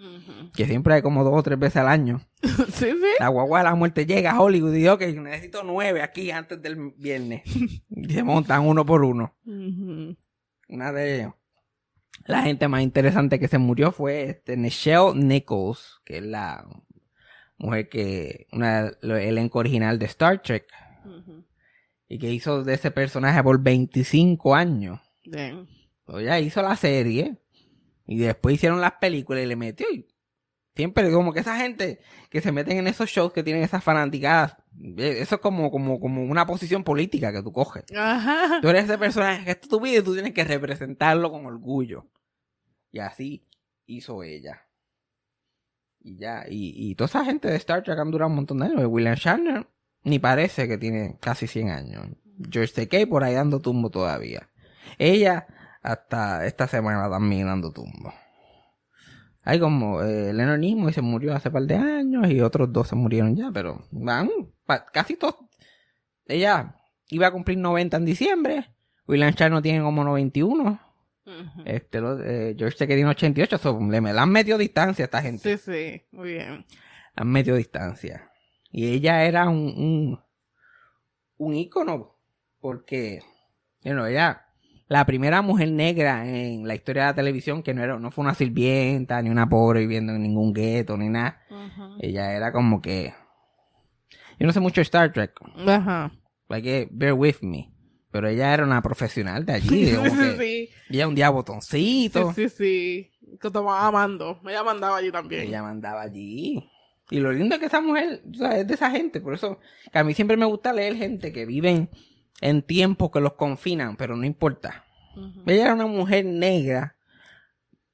[0.55, 2.21] Que siempre hay como dos o tres veces al año.
[2.67, 3.15] Sí, sí.
[3.19, 6.61] La guagua de la muerte llega a Hollywood y dice, que necesito nueve aquí antes
[6.61, 7.41] del viernes.
[7.89, 9.33] y se montan uno por uno.
[9.45, 11.31] Una de
[12.25, 16.67] la gente más interesante que se murió fue este Nichelle Nichols, que es la
[17.57, 20.67] mujer que, una el elenco original de Star Trek.
[22.07, 24.99] Y que hizo de ese personaje por 25 años.
[26.05, 27.37] O ya hizo la serie,
[28.07, 29.85] y después hicieron las películas y le metió.
[29.91, 30.07] Y
[30.73, 34.55] siempre como que esa gente que se meten en esos shows que tienen esas fanaticadas,
[34.97, 37.83] eh, eso es como, como, como una posición política que tú coges.
[37.95, 38.61] Ajá.
[38.61, 42.07] Tú eres ese personaje que es tu vida y tú tienes que representarlo con orgullo.
[42.91, 43.45] Y así
[43.85, 44.61] hizo ella.
[45.99, 48.67] Y ya, y, y toda esa gente de Star Trek han durado un montón de
[48.67, 48.85] años.
[48.87, 49.67] William Shatner
[50.07, 52.07] ni parece que tiene casi 100 años.
[52.51, 54.49] George Takei por ahí dando tumbo todavía.
[54.97, 55.47] Ella
[55.81, 58.13] hasta esta semana también dando tumbo.
[59.43, 62.95] Hay como eh, Leonard Nimoy se murió hace par de años y otros dos se
[62.95, 64.29] murieron ya, pero van
[64.91, 65.35] casi todos.
[66.25, 66.75] Ella
[67.09, 68.75] iba a cumplir 90 en diciembre.
[69.07, 70.81] William Shatner tiene como 91.
[71.25, 71.61] Ujú.
[71.65, 73.57] Este, lo- eh, George Takei tiene 88.
[73.57, 75.57] So, le, le han metido distancia a esta gente.
[75.57, 76.01] Sí, sí.
[76.11, 76.65] Muy bien.
[77.15, 78.26] Han metido distancia.
[78.71, 80.19] Y ella era un, un,
[81.37, 82.15] un ícono.
[82.59, 83.19] Porque,
[83.83, 84.45] bueno, ella,
[84.87, 88.23] la primera mujer negra en la historia de la televisión que no era, no fue
[88.23, 91.41] una sirvienta, ni una pobre viviendo en ningún gueto, ni nada.
[91.99, 93.13] Ella era como que,
[94.39, 95.33] yo no sé mucho de Star Trek.
[95.67, 96.11] Ajá.
[96.49, 97.73] Hay que bear with me.
[98.09, 99.91] Pero ella era una profesional de allí.
[99.95, 100.69] Como sí, que sí.
[100.89, 102.33] ella un día botoncito.
[102.33, 103.37] Sí, sí, sí.
[103.39, 104.39] Que tomaba amando.
[104.47, 105.43] Ella mandaba allí también.
[105.43, 106.69] Ella mandaba allí.
[107.09, 109.21] Y lo lindo es que esa mujer o sea, es de esa gente.
[109.21, 109.59] Por eso
[109.91, 111.89] que a mí siempre me gusta leer gente que viven
[112.41, 114.83] en tiempos que los confinan, pero no importa.
[115.47, 116.95] Ella era una mujer negra.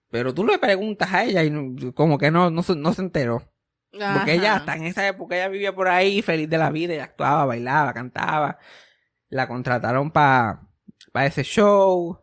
[0.10, 3.02] Pero tú le preguntas a ella y no- como que no, no, se, no se
[3.02, 3.50] enteró.
[4.16, 7.00] Porque ella hasta en esa época ella vivía por ahí feliz de la vida y
[7.00, 8.58] actuaba, bailaba, cantaba.
[9.30, 10.60] La contrataron para
[11.26, 12.20] ese show.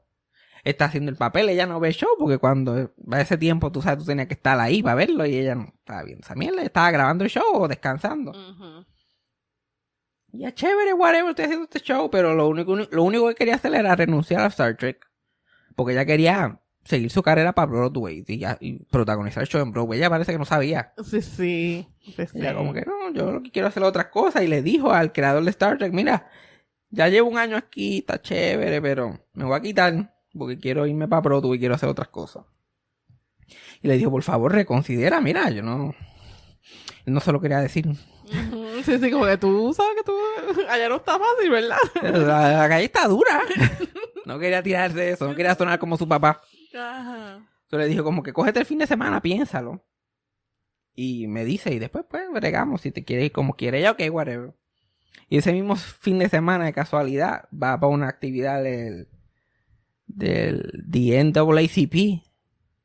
[0.64, 3.80] Está haciendo el papel, ella no ve el show, porque cuando a ese tiempo tú
[3.82, 6.62] sabes, tú tenías que estar ahí para verlo y ella no estaba viendo esa mierda,
[6.62, 8.30] estaba grabando el show o descansando.
[8.32, 8.84] Ujú.
[10.32, 13.56] Y es chévere, whatever, estoy haciendo este show, pero lo único, lo único que quería
[13.56, 15.04] hacer era renunciar a Star Trek.
[15.74, 19.72] Porque ella quería seguir su carrera para Broadway y, ya- y protagonizar el show en
[19.72, 19.98] Broadway.
[19.98, 20.92] Ella parece que no sabía.
[21.04, 21.86] Sí, sí.
[22.00, 22.38] sí, sí.
[22.38, 24.42] Ella como que no, yo lo que quiero hacer otras cosas.
[24.42, 26.28] Y le dijo al creador de Star Trek, mira,
[26.90, 31.08] ya llevo un año aquí, está chévere, pero me voy a quitar porque quiero irme
[31.08, 32.44] para Broadway y quiero hacer otras cosas.
[33.82, 35.94] Y le dijo, por favor, reconsidera, mira, yo no...
[37.06, 37.86] No se lo quería decir.
[38.84, 40.12] Sí, sí, como que tú sabes que tú
[40.70, 41.76] allá no está fácil, ¿verdad?
[42.02, 43.42] La, la calle está dura.
[44.24, 46.40] No quería tirarse eso, no quería sonar como su papá.
[46.74, 47.46] Ajá.
[47.64, 49.84] Entonces le dijo como que cógete el fin de semana, piénsalo.
[50.94, 54.00] Y me dice, y después pues bregamos, si te quieres ir como quieres, ya ok,
[54.10, 54.54] whatever.
[55.28, 59.08] Y ese mismo fin de semana, de casualidad, va para una actividad del,
[60.16, 62.22] del The NAACP,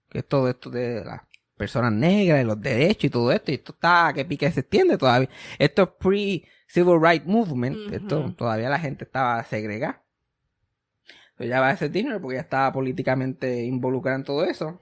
[0.09, 1.21] que es todo esto de las
[1.57, 4.97] personas negras, de los derechos y todo esto, y esto está que pique se extiende
[4.97, 5.29] todavía.
[5.57, 10.03] Esto es pre-Civil Rights Movement, esto todavía la gente estaba segregada.
[11.31, 14.81] Entonces ya va a ese dinner porque ya estaba políticamente involucrada en todo eso.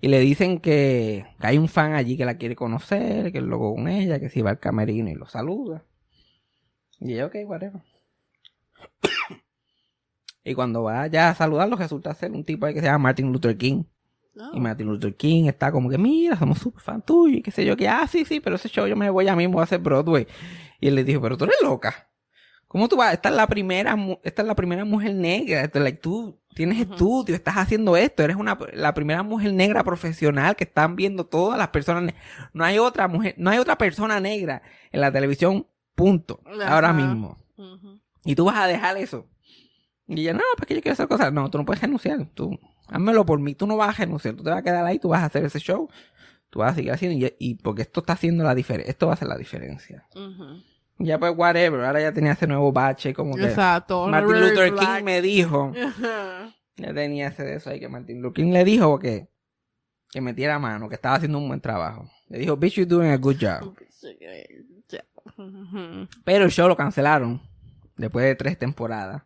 [0.00, 3.44] Y le dicen que, que hay un fan allí que la quiere conocer, que es
[3.44, 5.84] loco con ella, que si va al camerino y lo saluda.
[6.98, 7.82] Y ella, ok, whatever.
[10.44, 13.32] Y cuando va ya a saludarlo, resulta ser un tipo ahí que se llama Martin
[13.32, 13.84] Luther King.
[14.54, 17.64] Y Martin Luther King está como que, mira, somos súper fan tuyo y qué sé
[17.64, 19.80] yo, que, ah, sí, sí, pero ese show yo me voy ya mismo a hacer
[19.80, 20.26] Broadway.
[20.80, 22.08] Y él le dijo, pero tú eres loca.
[22.66, 23.12] ¿Cómo tú vas?
[23.12, 25.62] Esta es la primera, esta es la primera mujer negra.
[25.62, 26.92] Esto, like, tú tienes Ujú.
[26.92, 31.58] estudio, estás haciendo esto, eres una, la primera mujer negra profesional que están viendo todas
[31.58, 32.14] las personas.
[32.54, 36.40] No hay otra mujer, no hay otra persona negra en la televisión, punto.
[36.64, 37.36] Ahora mismo.
[38.24, 39.26] Y tú vas a dejar eso.
[40.10, 41.32] Y ella, no, porque yo quiero hacer cosas.
[41.32, 42.26] No, tú no puedes renunciar.
[42.34, 43.54] Tú, házmelo por mí.
[43.54, 44.34] Tú no vas a renunciar.
[44.34, 45.88] Tú te vas a quedar ahí, tú vas a hacer ese show.
[46.50, 47.16] Tú vas a seguir haciendo.
[47.16, 48.90] Y, y porque esto está haciendo la diferencia.
[48.90, 50.04] Esto va a hacer la diferencia.
[50.98, 51.84] Ya pues, whatever.
[51.84, 53.14] Ahora ya tenía ese nuevo bache.
[53.14, 54.08] Como que Exacto.
[54.08, 54.96] Martin Luther black.
[54.96, 55.72] King me dijo.
[56.76, 59.28] Ya tenía ese de eso ahí que Martin Luther King le dijo que,
[60.10, 62.10] que metiera mano, que estaba haciendo un buen trabajo.
[62.28, 63.74] Le dijo, bitch, you're doing a good job.
[66.24, 67.42] Pero el show lo cancelaron.
[67.98, 69.24] Después de tres temporadas.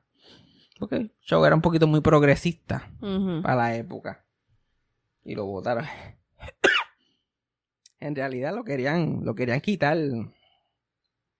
[0.78, 2.90] Porque el show era un poquito muy progresista.
[3.00, 4.24] Para la época.
[5.24, 5.84] Y lo votaron.
[8.00, 9.96] en realidad lo querían, lo querían quitar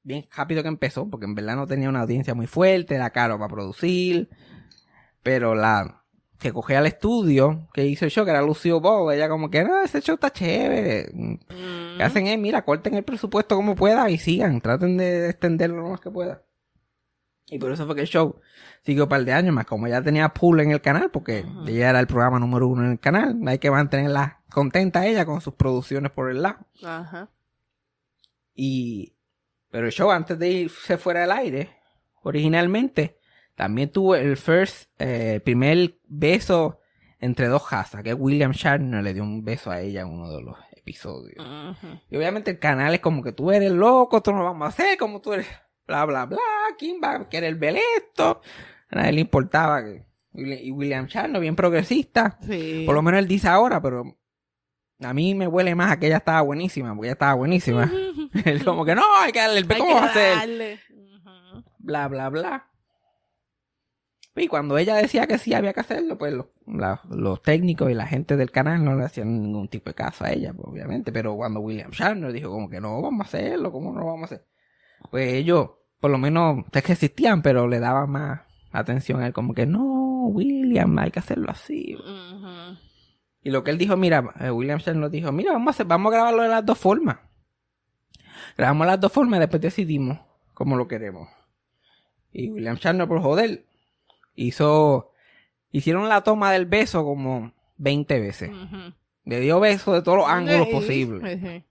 [0.03, 3.39] bien rápido que empezó, porque en verdad no tenía una audiencia muy fuerte, era caro
[3.39, 4.29] para producir.
[5.23, 6.05] Pero la
[6.39, 9.65] que cogía al estudio, que hizo el show, que era Lucio Ball, ella como que,
[9.65, 11.11] no, ese show está chévere.
[11.13, 11.39] Ujú.
[11.97, 15.89] Que hacen es, mira, corten el presupuesto como puedan y sigan, traten de extenderlo lo
[15.91, 16.39] más que puedan.
[17.55, 18.41] Y por eso fue que el show
[18.83, 21.91] siguió un par de años más, como ya tenía pool en el canal, porque ella
[21.91, 25.55] era el programa número uno en el canal, hay que mantenerla contenta ella con sus
[25.55, 26.67] producciones por el lado.
[26.83, 27.31] Ajá.
[28.57, 29.15] Y,
[29.71, 31.71] pero el show antes de irse fuera del aire,
[32.23, 33.21] originalmente,
[33.55, 36.81] también tuvo el first, eh, primer beso
[37.21, 40.43] entre dos hazas, que William Shatner le dio un beso a ella en uno de
[40.43, 41.47] los episodios.
[42.11, 44.69] Y obviamente el canal es como que tú eres loco, esto no lo vamos a
[44.71, 45.47] hacer, como tú eres
[45.87, 46.39] bla bla bla,
[46.79, 48.41] ¿quién va a querer ver esto?
[48.91, 50.07] A nadie le importaba que
[50.37, 52.83] y William Shatner, bien progresista, Sí.
[52.87, 54.17] por lo menos él dice ahora, pero
[55.01, 57.89] a mí me huele más a que ella estaba buenísima, porque ella estaba buenísima.
[58.45, 60.45] él como que no, hay que darle el ¿cómo vas a.
[60.45, 61.65] Ujú.
[61.79, 62.69] Bla bla bla.
[64.37, 67.95] Y cuando ella decía que sí había que hacerlo, pues los, la- los técnicos y
[67.95, 71.13] la gente del canal no le hacían ningún tipo de caso a ella, pues, obviamente.
[71.13, 74.23] Pero cuando William Shatner dijo como que no, vamos a hacerlo, ¿cómo no lo vamos
[74.23, 74.47] a hacer?
[75.13, 75.71] Pues ellos,
[76.05, 79.65] por lo menos, es que existían, pero le daban más atención a él, como que
[79.65, 81.97] no, William, hay que hacerlo así.
[83.43, 86.13] Y lo que él dijo, mira, eh, William Shatner dijo, mira, vamos a, hacer, vamos
[86.13, 87.21] a grabarlo de las dos formas.
[88.59, 90.19] Grabamos las dos formas y después decidimos
[90.53, 91.27] cómo lo queremos.
[92.35, 93.65] Y William Shatner, por joder,
[94.35, 95.11] hizo,
[95.71, 98.51] hicieron la toma del beso como 20 veces.
[99.25, 101.65] Le dio besos de todos los ángulos posibles.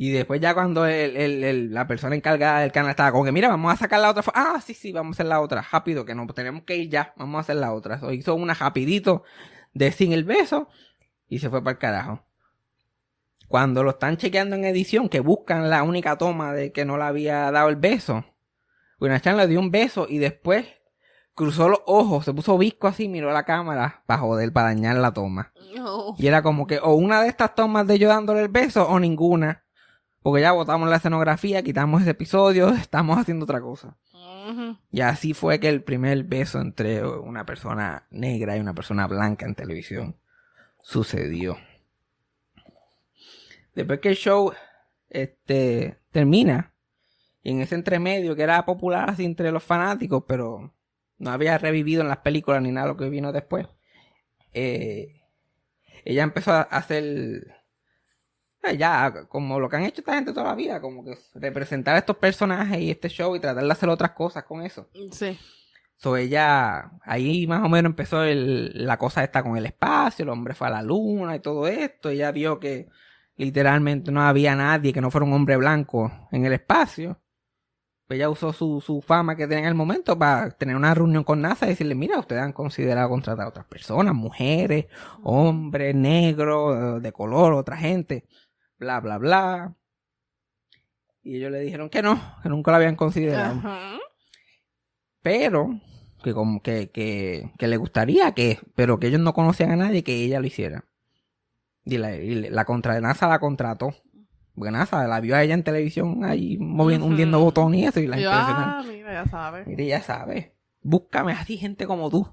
[0.00, 3.32] Y después ya cuando el- el- el- la persona encargada del canal estaba como que,
[3.32, 4.22] mira, vamos a sacar la otra.
[4.32, 5.60] Ah, sí, sí, vamos a hacer la otra.
[5.72, 7.12] Rápido, que no tenemos que ir ya.
[7.16, 7.98] Vamos a hacer la otra.
[7.98, 9.24] So, hizo una rapidito
[9.74, 10.68] de sin el beso
[11.28, 12.22] y se fue para el carajo.
[13.48, 17.02] Cuando lo están chequeando en edición, que buscan la única toma de que no le
[17.02, 18.24] había dado el beso,
[19.00, 20.64] William Chan le dio un beso y después
[21.34, 24.96] cruzó los ojos, se puso visco así, miró a la cámara para joder, para dañar
[24.96, 25.52] la toma.
[25.74, 26.14] No.
[26.18, 29.00] Y era como que o una de estas tomas de yo dándole el beso o
[29.00, 29.64] ninguna.
[30.28, 33.96] Porque ya botamos la escenografía, quitamos ese episodio, estamos haciendo otra cosa.
[34.90, 39.46] Y así fue que el primer beso entre una persona negra y una persona blanca
[39.46, 40.16] en televisión
[40.82, 41.56] sucedió.
[43.74, 44.52] Después que el show
[45.08, 46.74] este, termina,
[47.42, 50.74] y en ese entremedio que era popular así entre los fanáticos, pero
[51.16, 53.66] no había revivido en las películas ni nada lo que vino después,
[54.52, 55.22] eh,
[56.04, 57.57] ella empezó a hacer
[58.76, 61.98] ya como lo que han hecho esta gente toda la vida, como que representar a
[61.98, 64.88] estos personajes y este show y tratar de hacer otras cosas con eso.
[65.12, 65.38] Sí.
[65.96, 70.28] So ella, ahí más o menos empezó el- la cosa esta con el espacio, el
[70.28, 72.08] hombre fue a la luna y todo esto.
[72.10, 72.88] Ella vio que
[73.36, 77.20] literalmente no había nadie que no fuera un hombre blanco en el espacio.
[78.06, 81.24] Pues ella usó su, su fama que tenía en el momento para tener una reunión
[81.24, 84.86] con NASA y decirle, mira, ustedes han considerado contratar a otras personas, mujeres,
[85.22, 88.24] hombres, negros, eh, de color, otra gente,
[88.78, 89.74] bla, bla, bla.
[91.22, 93.98] Y ellos le dijeron que no, que nunca lo habían considerado Ajá.
[95.22, 95.80] pero
[96.22, 100.02] que como que, que, que le gustaría que, pero que ellos no conocían a nadie
[100.02, 100.84] que ella lo hiciera.
[101.84, 103.94] Y la, y la contra NASA la contrató.
[104.54, 108.06] Porque NASA la vio a ella en televisión ahí moviendo, hundiendo botones y eso y
[108.08, 108.74] la Y yo, impresionaron.
[108.74, 109.66] ah, mira, ya sabes.
[109.66, 110.50] Mire, ya sabes.
[110.82, 112.26] Búscame así gente como tú.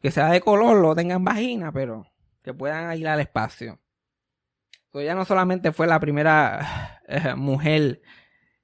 [0.00, 2.06] Que sea de color, lo tengan vagina, pero
[2.42, 3.78] que puedan ir al espacio.
[4.92, 8.02] So, ella no solamente fue la primera eh, mujer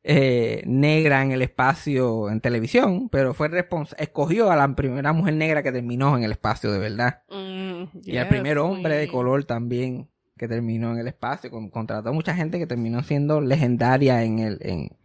[0.03, 3.51] eh, negra en el espacio en televisión, pero fue
[3.99, 7.23] escogió a la primera mujer negra que terminó en el espacio de verdad.
[7.31, 11.51] Mm, Y yes, primer hombre de color también que terminó en el espacio.
[11.51, 14.97] Con, contrató mucha gente que terminó siendo legendaria en, el, en,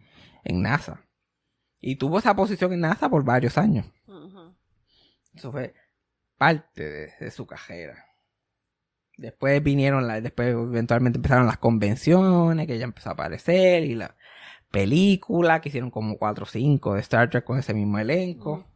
[0.44, 1.00] en NASA.
[1.80, 3.86] Y tuvo esa posición en NASA por varios años.
[5.34, 5.74] Eso fue
[6.38, 8.06] parte de, de su carrera.
[9.16, 14.16] Después vinieron, la, después eventualmente empezaron las convenciones, que ella empezó a aparecer, y la
[14.70, 18.66] película, que hicieron como 4 o 5 de Star Trek con ese mismo elenco.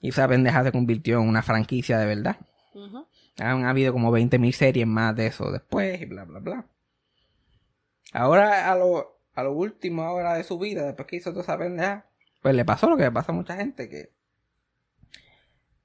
[0.00, 2.36] Y esa pendeja se convirtió en una franquicia de verdad.
[2.74, 3.06] Ujú.
[3.38, 6.66] Han habido como 20.000 series más de eso después y bla, bla, bla.
[8.12, 11.58] Ahora, a lo, a lo último ahora de su vida, después que hizo toda esa
[11.58, 12.06] pendeja,
[12.42, 14.12] pues le pasó lo que le pasa a mucha gente, que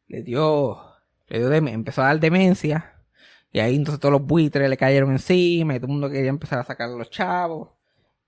[0.08, 0.78] le dio,
[1.28, 2.99] le dio empezó a dar demencia,
[3.52, 6.60] y ahí entonces todos los buitres le cayeron encima, y todo el mundo quería empezar
[6.60, 7.70] a sacar a los chavos,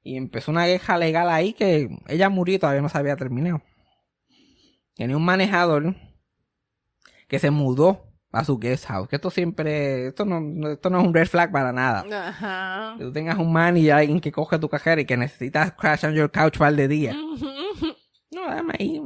[0.03, 3.62] y empezó una guerra legal ahí que ella murió y todavía no se había terminado.
[4.95, 5.95] Tenía un manejador
[7.27, 9.07] que se mudó a su guest house.
[9.07, 12.05] Que esto siempre, esto no, esto no es un red flag para nada.
[12.27, 12.95] Ajá.
[12.97, 16.05] Que tú tengas un man y alguien que coge tu cajera y que necesitas crash
[16.05, 17.15] on your couch par de días.
[17.15, 17.45] Ujú.
[18.31, 19.01] No, déjame ahí.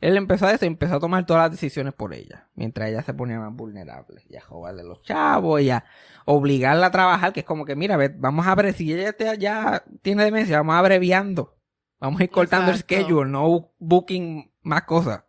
[0.00, 2.48] Él empezó a eso y empezó a tomar todas las decisiones por ella.
[2.54, 4.22] Mientras ella se ponía más vulnerable.
[4.28, 5.84] Y a robarle los chavos y a
[6.26, 7.32] obligarla a trabajar.
[7.32, 10.58] Que es como que, mira, ve, vamos a ver si ella te- ya tiene demencia,
[10.58, 11.56] vamos abreviando.
[11.98, 12.94] Vamos a ir cortando Exacto.
[12.94, 15.24] el schedule, no booking más cosas.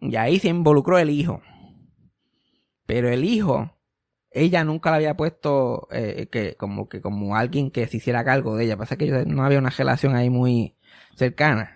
[0.00, 1.42] Y ahí se involucró el hijo.
[2.86, 3.72] Pero el hijo,
[4.30, 8.56] ella nunca le había puesto eh, que como que como alguien que se hiciera cargo
[8.56, 8.76] de ella.
[8.76, 10.76] Pasa que no había una relación ahí muy
[11.14, 11.74] cercana.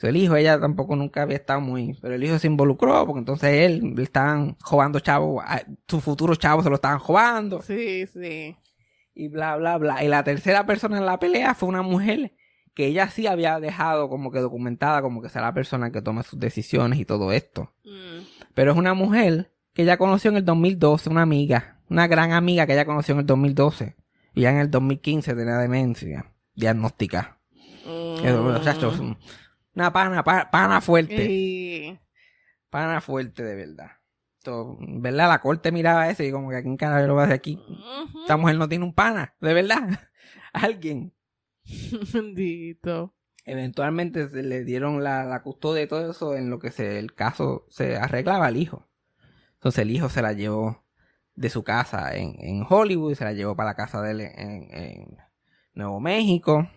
[0.00, 1.92] So, el hijo, ella tampoco nunca había estado muy...
[2.00, 6.38] Pero el hijo se involucró porque entonces él le estaban jugando chavos, a- sus futuros
[6.38, 8.56] chavos se lo estaban jugando Sí, sí.
[9.14, 10.02] y bla, bla, bla.
[10.02, 12.32] Y la tercera persona en la pelea fue una mujer
[12.72, 16.22] que ella sí había dejado como que documentada como que sea la persona que toma
[16.22, 17.74] sus decisiones y todo esto.
[17.84, 18.22] Mm.
[18.54, 22.66] Pero es una mujer que ella conoció en el 2012, una amiga, una gran amiga
[22.66, 23.96] que ella conoció en el 2012.
[24.34, 27.38] Y ya en el 2015 tenía demencia diagnosticada.
[27.84, 28.24] Mm.
[28.24, 29.18] Eso, muchachos, un-
[29.74, 31.26] una pana, pa- pana fuerte.
[31.30, 31.98] Y-
[32.70, 33.90] Pana fuerte de verdad.
[34.78, 35.28] ¿Verdad?
[35.28, 37.56] La corte miraba eso y como que aquí en carajo lo va a hacer aquí.
[37.68, 38.20] Ujú.
[38.22, 40.00] Esta mujer no tiene un pana, de verdad.
[40.52, 41.12] Alguien.
[42.12, 43.14] Bendito.
[43.44, 47.14] Eventualmente se le dieron la, la custodia de todo eso en lo que se, el
[47.14, 48.86] caso se arreglaba al hijo.
[49.54, 50.84] Entonces el hijo se la llevó
[51.34, 54.68] de su casa en, en Hollywood, se la llevó para la casa de él en,
[54.74, 55.16] en
[55.74, 56.68] Nuevo México.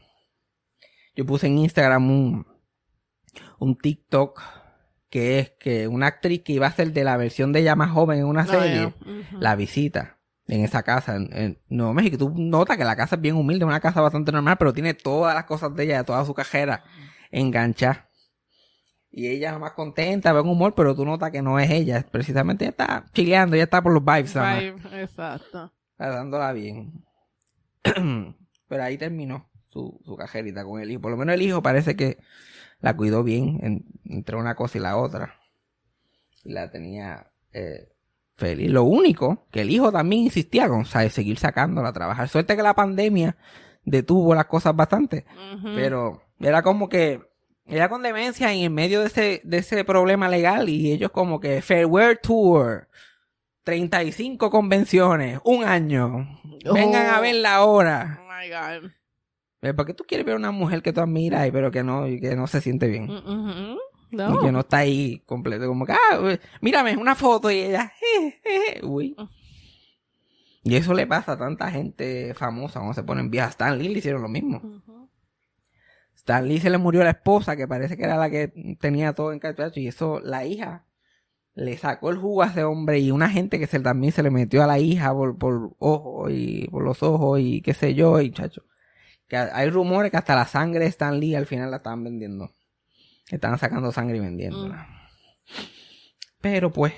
[1.15, 2.47] Yo puse en Instagram un,
[3.59, 4.41] un TikTok
[5.09, 7.91] que es que una actriz que iba a ser de la versión de ella más
[7.91, 8.93] joven en una serie,
[9.39, 10.17] la visita
[10.47, 12.17] en esa casa en, en Nuevo México.
[12.17, 15.35] Tú notas que la casa es bien humilde, una casa bastante normal, pero tiene todas
[15.35, 16.83] las cosas de ella, toda su cajera
[17.29, 18.09] enganchada.
[19.11, 22.03] Y ella más contenta, buen humor, pero tú notas que no es ella.
[22.09, 24.33] Precisamente ella está chileando, ella está por los vibes.
[24.33, 25.71] Vibe, Exacto.
[25.99, 27.05] Dándola bien.
[28.67, 31.01] pero ahí terminó su, su cajerita con el hijo.
[31.01, 32.17] Por lo menos el hijo parece que
[32.83, 35.33] la cuidó bien en- entre una cosa y la otra.
[36.43, 37.87] Y la tenía eh,
[38.35, 38.69] feliz.
[38.69, 41.13] Lo único que el hijo también insistía con ¿sabes?
[41.13, 42.27] seguir sacándola a trabajar.
[42.29, 43.35] Suerte que la pandemia
[43.85, 45.25] detuvo las cosas bastante.
[45.75, 47.21] Pero Era como que
[47.65, 51.39] ella con demencia y en medio de ese, de ese problema legal y ellos como
[51.39, 52.89] que Farewell Tour,
[53.63, 56.27] 35 convenciones, un año.
[56.73, 57.21] Vengan a Oh.
[57.21, 58.19] verla ahora.
[58.21, 58.91] Oh my God.
[59.63, 62.05] Eh, ¿Por qué tú quieres ver a una mujer que tú admiras pero que no,
[62.05, 63.05] que no se siente bien?
[63.07, 63.77] Mm.
[64.13, 68.39] Y que no está ahí completo, como que, ah, mírame, una foto y ella, eh,
[68.45, 69.15] eh, eh, uy.
[70.63, 73.51] Y eso le pasa a tanta gente famosa cuando se ponen viejas.
[73.51, 74.61] Stan Lee le hicieron lo mismo.
[76.15, 79.33] Stan Lee se le murió la esposa, que parece que era la que tenía todo
[79.33, 80.85] en cachacho, y eso, la hija
[81.55, 84.31] le sacó el jugo a ese hombre y una gente que se, también se le
[84.31, 88.21] metió a la hija por, por ojos y por los ojos y qué sé yo,
[88.21, 88.63] y chacho.
[89.33, 92.51] Que hay rumores que hasta la sangre de Stan Lee al final la estaban vendiendo.
[93.31, 95.09] Estaban sacando sangre y vendiéndola.
[96.39, 96.93] Pero pues.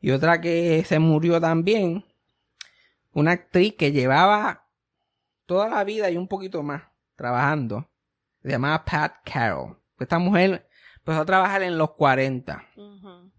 [0.00, 2.04] Y otra que se murió también.
[3.10, 4.68] Una actriz que llevaba
[5.44, 6.84] toda la vida y un poquito más
[7.16, 7.90] trabajando.
[8.40, 9.76] Se llamaba Pat Carroll.
[9.98, 10.68] Esta mujer
[10.98, 12.64] empezó a trabajar en los 40.
[12.76, 13.32] Ujú.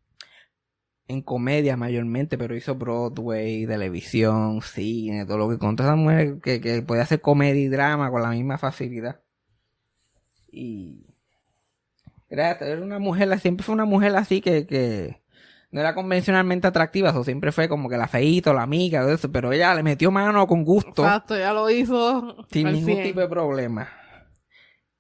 [1.07, 6.59] En comedia mayormente, pero hizo Broadway, televisión, cine, todo lo que contó esa mujer que,
[6.59, 9.21] que podía hacer comedia y drama con la misma facilidad.
[10.51, 11.05] Y
[12.29, 15.21] era, era una mujer, siempre fue una mujer así que, que
[15.71, 19.31] no era convencionalmente atractiva, o siempre fue como que la feíto, la amiga, todo eso,
[19.31, 21.03] pero ella le metió mano con gusto.
[21.03, 22.45] Exacto, ya lo hizo.
[22.49, 23.03] Sin ningún 100.
[23.03, 23.89] tipo de problema.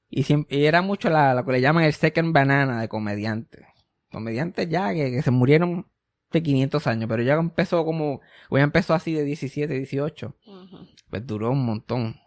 [0.09, 3.65] Y, siempre, y era mucho la, lo que le llaman el second banana de comediantes.
[4.11, 5.87] Comediantes ya que, que se murieron
[6.35, 10.35] de 500 años, pero ya empezó como, o ya empezó así de 17, 18.
[10.45, 10.77] Ujú.
[11.09, 12.17] Pues duró un montón.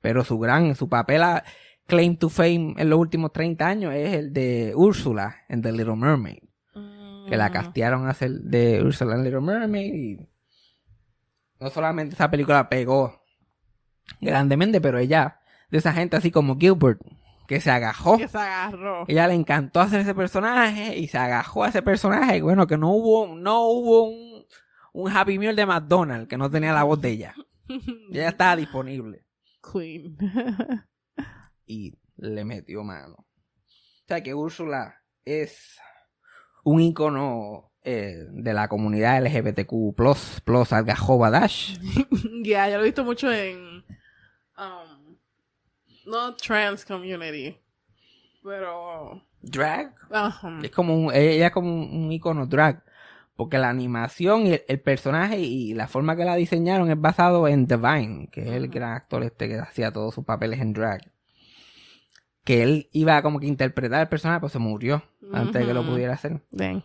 [0.00, 1.44] Pero su gran, su papel a
[1.86, 5.96] claim to fame en los últimos 30 años es el de Úrsula en The Little
[5.96, 6.38] Mermaid.
[7.28, 7.52] Que la Ujú.
[7.54, 10.28] castearon a hacer de Ursula en Little Mermaid y
[11.60, 13.22] no solamente esa película pegó
[14.20, 15.40] grandemente, pero ella,
[15.70, 17.00] de esa gente así como Gilbert,
[17.52, 18.16] que se agajó.
[18.16, 19.04] Que se agarró.
[19.06, 22.38] Ella le encantó hacer ese personaje y se agajó a ese personaje.
[22.38, 24.46] y Bueno, que no hubo, no hubo un,
[24.94, 27.34] un Happy Meal de McDonald's que no tenía la voz de ella.
[28.10, 29.26] Ella estaba disponible
[29.70, 30.16] Queen.
[31.66, 33.16] y le metió mano.
[33.18, 35.78] O sea que Úrsula es
[36.64, 41.76] un icono eh, de la comunidad LGBTQ plus, plus dash.
[42.44, 43.84] Ya, yo lo he visto mucho en.
[44.56, 45.01] Um,
[46.06, 47.56] no trans community.
[48.42, 49.22] Pero.
[49.40, 49.94] Drag.
[50.62, 52.82] Es como un, ella es como un, un icono drag.
[53.34, 57.48] Porque la animación y el, el personaje y la forma que la diseñaron es basado
[57.48, 61.10] en Divine, que es el gran actor este que hacía todos sus papeles en drag.
[62.44, 65.84] Que él iba como que interpretar el personaje, pues se murió antes de que lo
[65.84, 66.42] pudiera hacer.
[66.50, 66.82] Dang.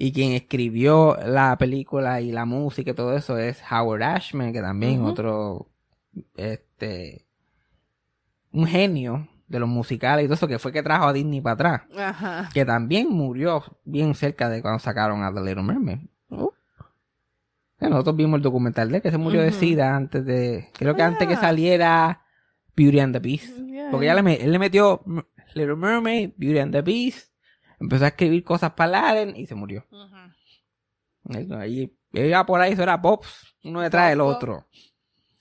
[0.00, 4.60] Y quien escribió la película y la música y todo eso es Howard Ashman, que
[4.60, 5.70] también otro,
[6.36, 7.27] este,
[8.52, 11.54] un genio de los musicales y todo eso, que fue que trajo a Disney para
[11.54, 11.82] atrás.
[11.96, 12.48] Ajá.
[12.52, 15.98] Que también murió bien cerca de cuando sacaron a The Little Mermaid.
[17.78, 19.52] Que Nosotros vimos el documental de que se murió de.
[19.52, 21.40] SIDA antes de, creo que antes que Ah.
[21.40, 22.22] saliera
[22.76, 23.56] Beauty and the Beast.
[23.56, 23.90] Yeah.
[23.90, 25.02] Porque ya él le metió
[25.54, 27.32] Little Mermaid, Beauty and the Beast,
[27.80, 29.86] empezó a escribir cosas para Aladdin y se murió.
[31.30, 34.66] Eso, Ahí, iba por ahí, eso era Pops, uno detrás del otro.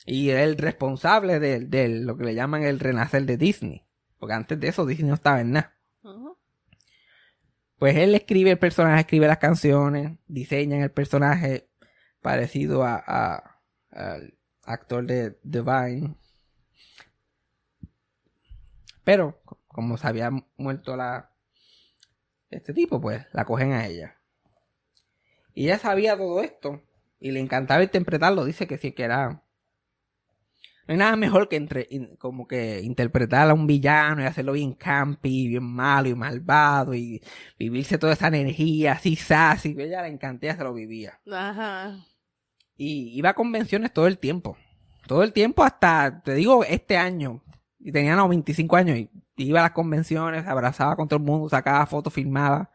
[0.08, 3.86] Y era el responsable de, de lo que le llaman el renacer de Disney.
[4.18, 5.78] Porque antes de eso Disney no estaba en nada.
[7.78, 11.70] Pues él escribe el personaje, escribe las canciones, diseñan el personaje
[12.22, 14.34] parecido a, a- al
[14.64, 16.16] actor de Divine.
[19.04, 21.32] Pero, co- como se había muerto la
[22.50, 24.16] este tipo, pues la cogen a ella.
[25.54, 26.82] Y ella sabía todo esto
[27.20, 28.46] y le encantaba interpretarlo.
[28.46, 29.44] Dice que sí, que era.
[30.88, 34.74] No hay nada mejor que entre, como que interpretar a un villano y hacerlo bien
[34.74, 37.22] campy, bien malo y malvado y
[37.60, 39.76] vivirse toda esa energía así sassy.
[39.78, 41.20] Ella le encantaba, se lo vivía.
[41.30, 41.98] Ajá.
[42.78, 44.58] Y iba a convenciones todo el tiempo.
[45.08, 47.44] Todo el tiempo hasta, te digo, este año.
[47.80, 51.50] Y tenía unos 25 años y iba a las convenciones, abrazaba con todo el mundo,
[51.50, 52.72] sacaba fotos, filmaba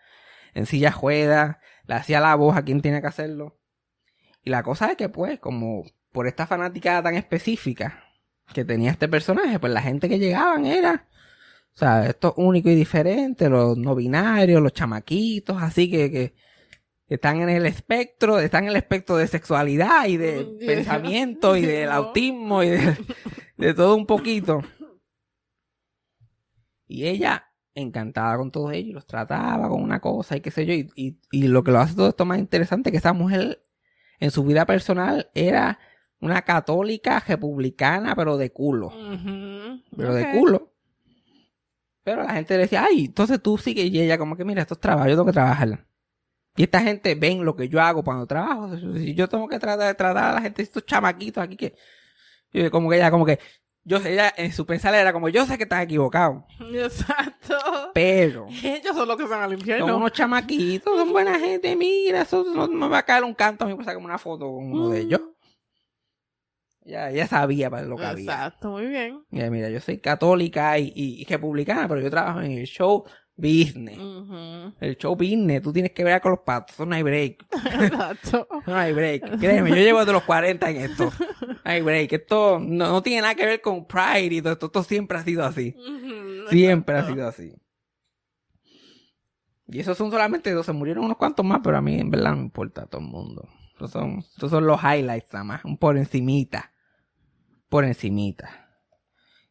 [0.54, 1.56] en silla ruedas,
[1.86, 3.58] le hacía la voz a quien tenía que hacerlo.
[4.44, 8.04] Y la cosa es que pues, como por esta fanática tan específica
[8.52, 11.08] que tenía este personaje, pues la gente que llegaban era,
[11.74, 16.34] o sea, estos únicos y diferentes, los no binarios, los chamaquitos, así que, que,
[17.08, 21.62] que están en el espectro, están en el espectro de sexualidad y de pensamiento y
[21.62, 22.96] del autismo y de,
[23.56, 24.62] de todo un poquito.
[26.86, 30.74] Y ella encantada con todos ellos, los trataba con una cosa y qué sé yo.
[30.74, 33.62] Y, y, y lo que lo hace todo esto más interesante es que esa mujer
[34.20, 35.78] en su vida personal era
[36.22, 38.92] una católica republicana, pero de culo.
[39.94, 40.72] Pero de culo.
[42.04, 44.80] Pero la gente decía, ay, entonces tú sigues y ella como que, mira, esto es
[44.80, 45.86] trabajo, yo tengo que trabajar.
[46.56, 48.76] Y esta gente ven lo que yo hago cuando trabajo.
[48.76, 51.74] Si yo tengo que tratar de tratar a la gente, estos chamaquitos aquí que...
[52.52, 53.38] Y como que ella, como que...
[53.84, 56.46] Yo, ella en su pensar era como, yo sé que estás equivocado.
[56.72, 57.56] Exacto.
[57.94, 58.46] Pero...
[58.62, 59.96] Ellos son los que van al Son infierno.
[59.96, 63.68] unos chamaquitos, son buena gente, mira, eso no me va a caer un canto a
[63.68, 65.20] mí por sacarme una foto con uno de ellos.
[66.84, 68.32] Ya, ella sabía para lo que había.
[68.32, 69.22] Exacto, muy bien.
[69.30, 73.04] Mira, mira, yo soy católica y, y- y republicana, pero yo trabajo en el show
[73.36, 73.98] business.
[74.80, 77.46] El show business, tú tienes que ver con los patos, no hay break.
[77.80, 78.48] Exacto.
[78.66, 79.38] No hay break.
[79.38, 81.10] Créeme, yo llevo de los 40 en esto.
[81.40, 82.12] No hay break.
[82.12, 84.66] Esto no, no tiene nada que ver con Pride y todo esto.
[84.66, 85.74] Esto siempre ha sido así.
[86.50, 87.54] Siempre ha sido así.
[89.68, 90.66] Y esos son solamente dos.
[90.66, 93.00] Se murieron unos cuantos más, pero a mí en verdad no me importa a todo
[93.00, 93.48] el mundo.
[93.76, 95.64] Esos son, esos son los highlights nada más.
[95.64, 96.71] Un por encimita.
[97.72, 98.68] Por encimita.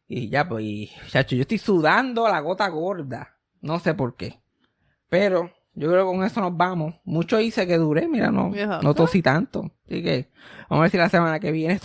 [0.06, 3.36] Y ya, pues, y, chacho, yo estoy sudando la gota gorda.
[3.60, 4.40] No sé por qué.
[5.08, 6.94] Pero yo creo que con eso nos vamos.
[7.02, 8.86] Mucho hice que duré, mira, no, Exacto.
[8.86, 9.72] no tosí tanto.
[9.86, 10.30] Así que
[10.70, 11.80] vamos a ver si la semana que viene.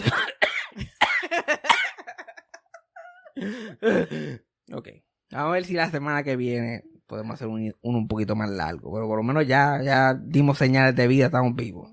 [4.74, 4.90] ok.
[5.32, 8.52] Vamos a ver si la semana que viene podemos hacer un, uno un poquito más
[8.52, 8.94] largo.
[8.94, 11.92] Pero por lo menos ya, ya dimos señales de vida, estamos vivos.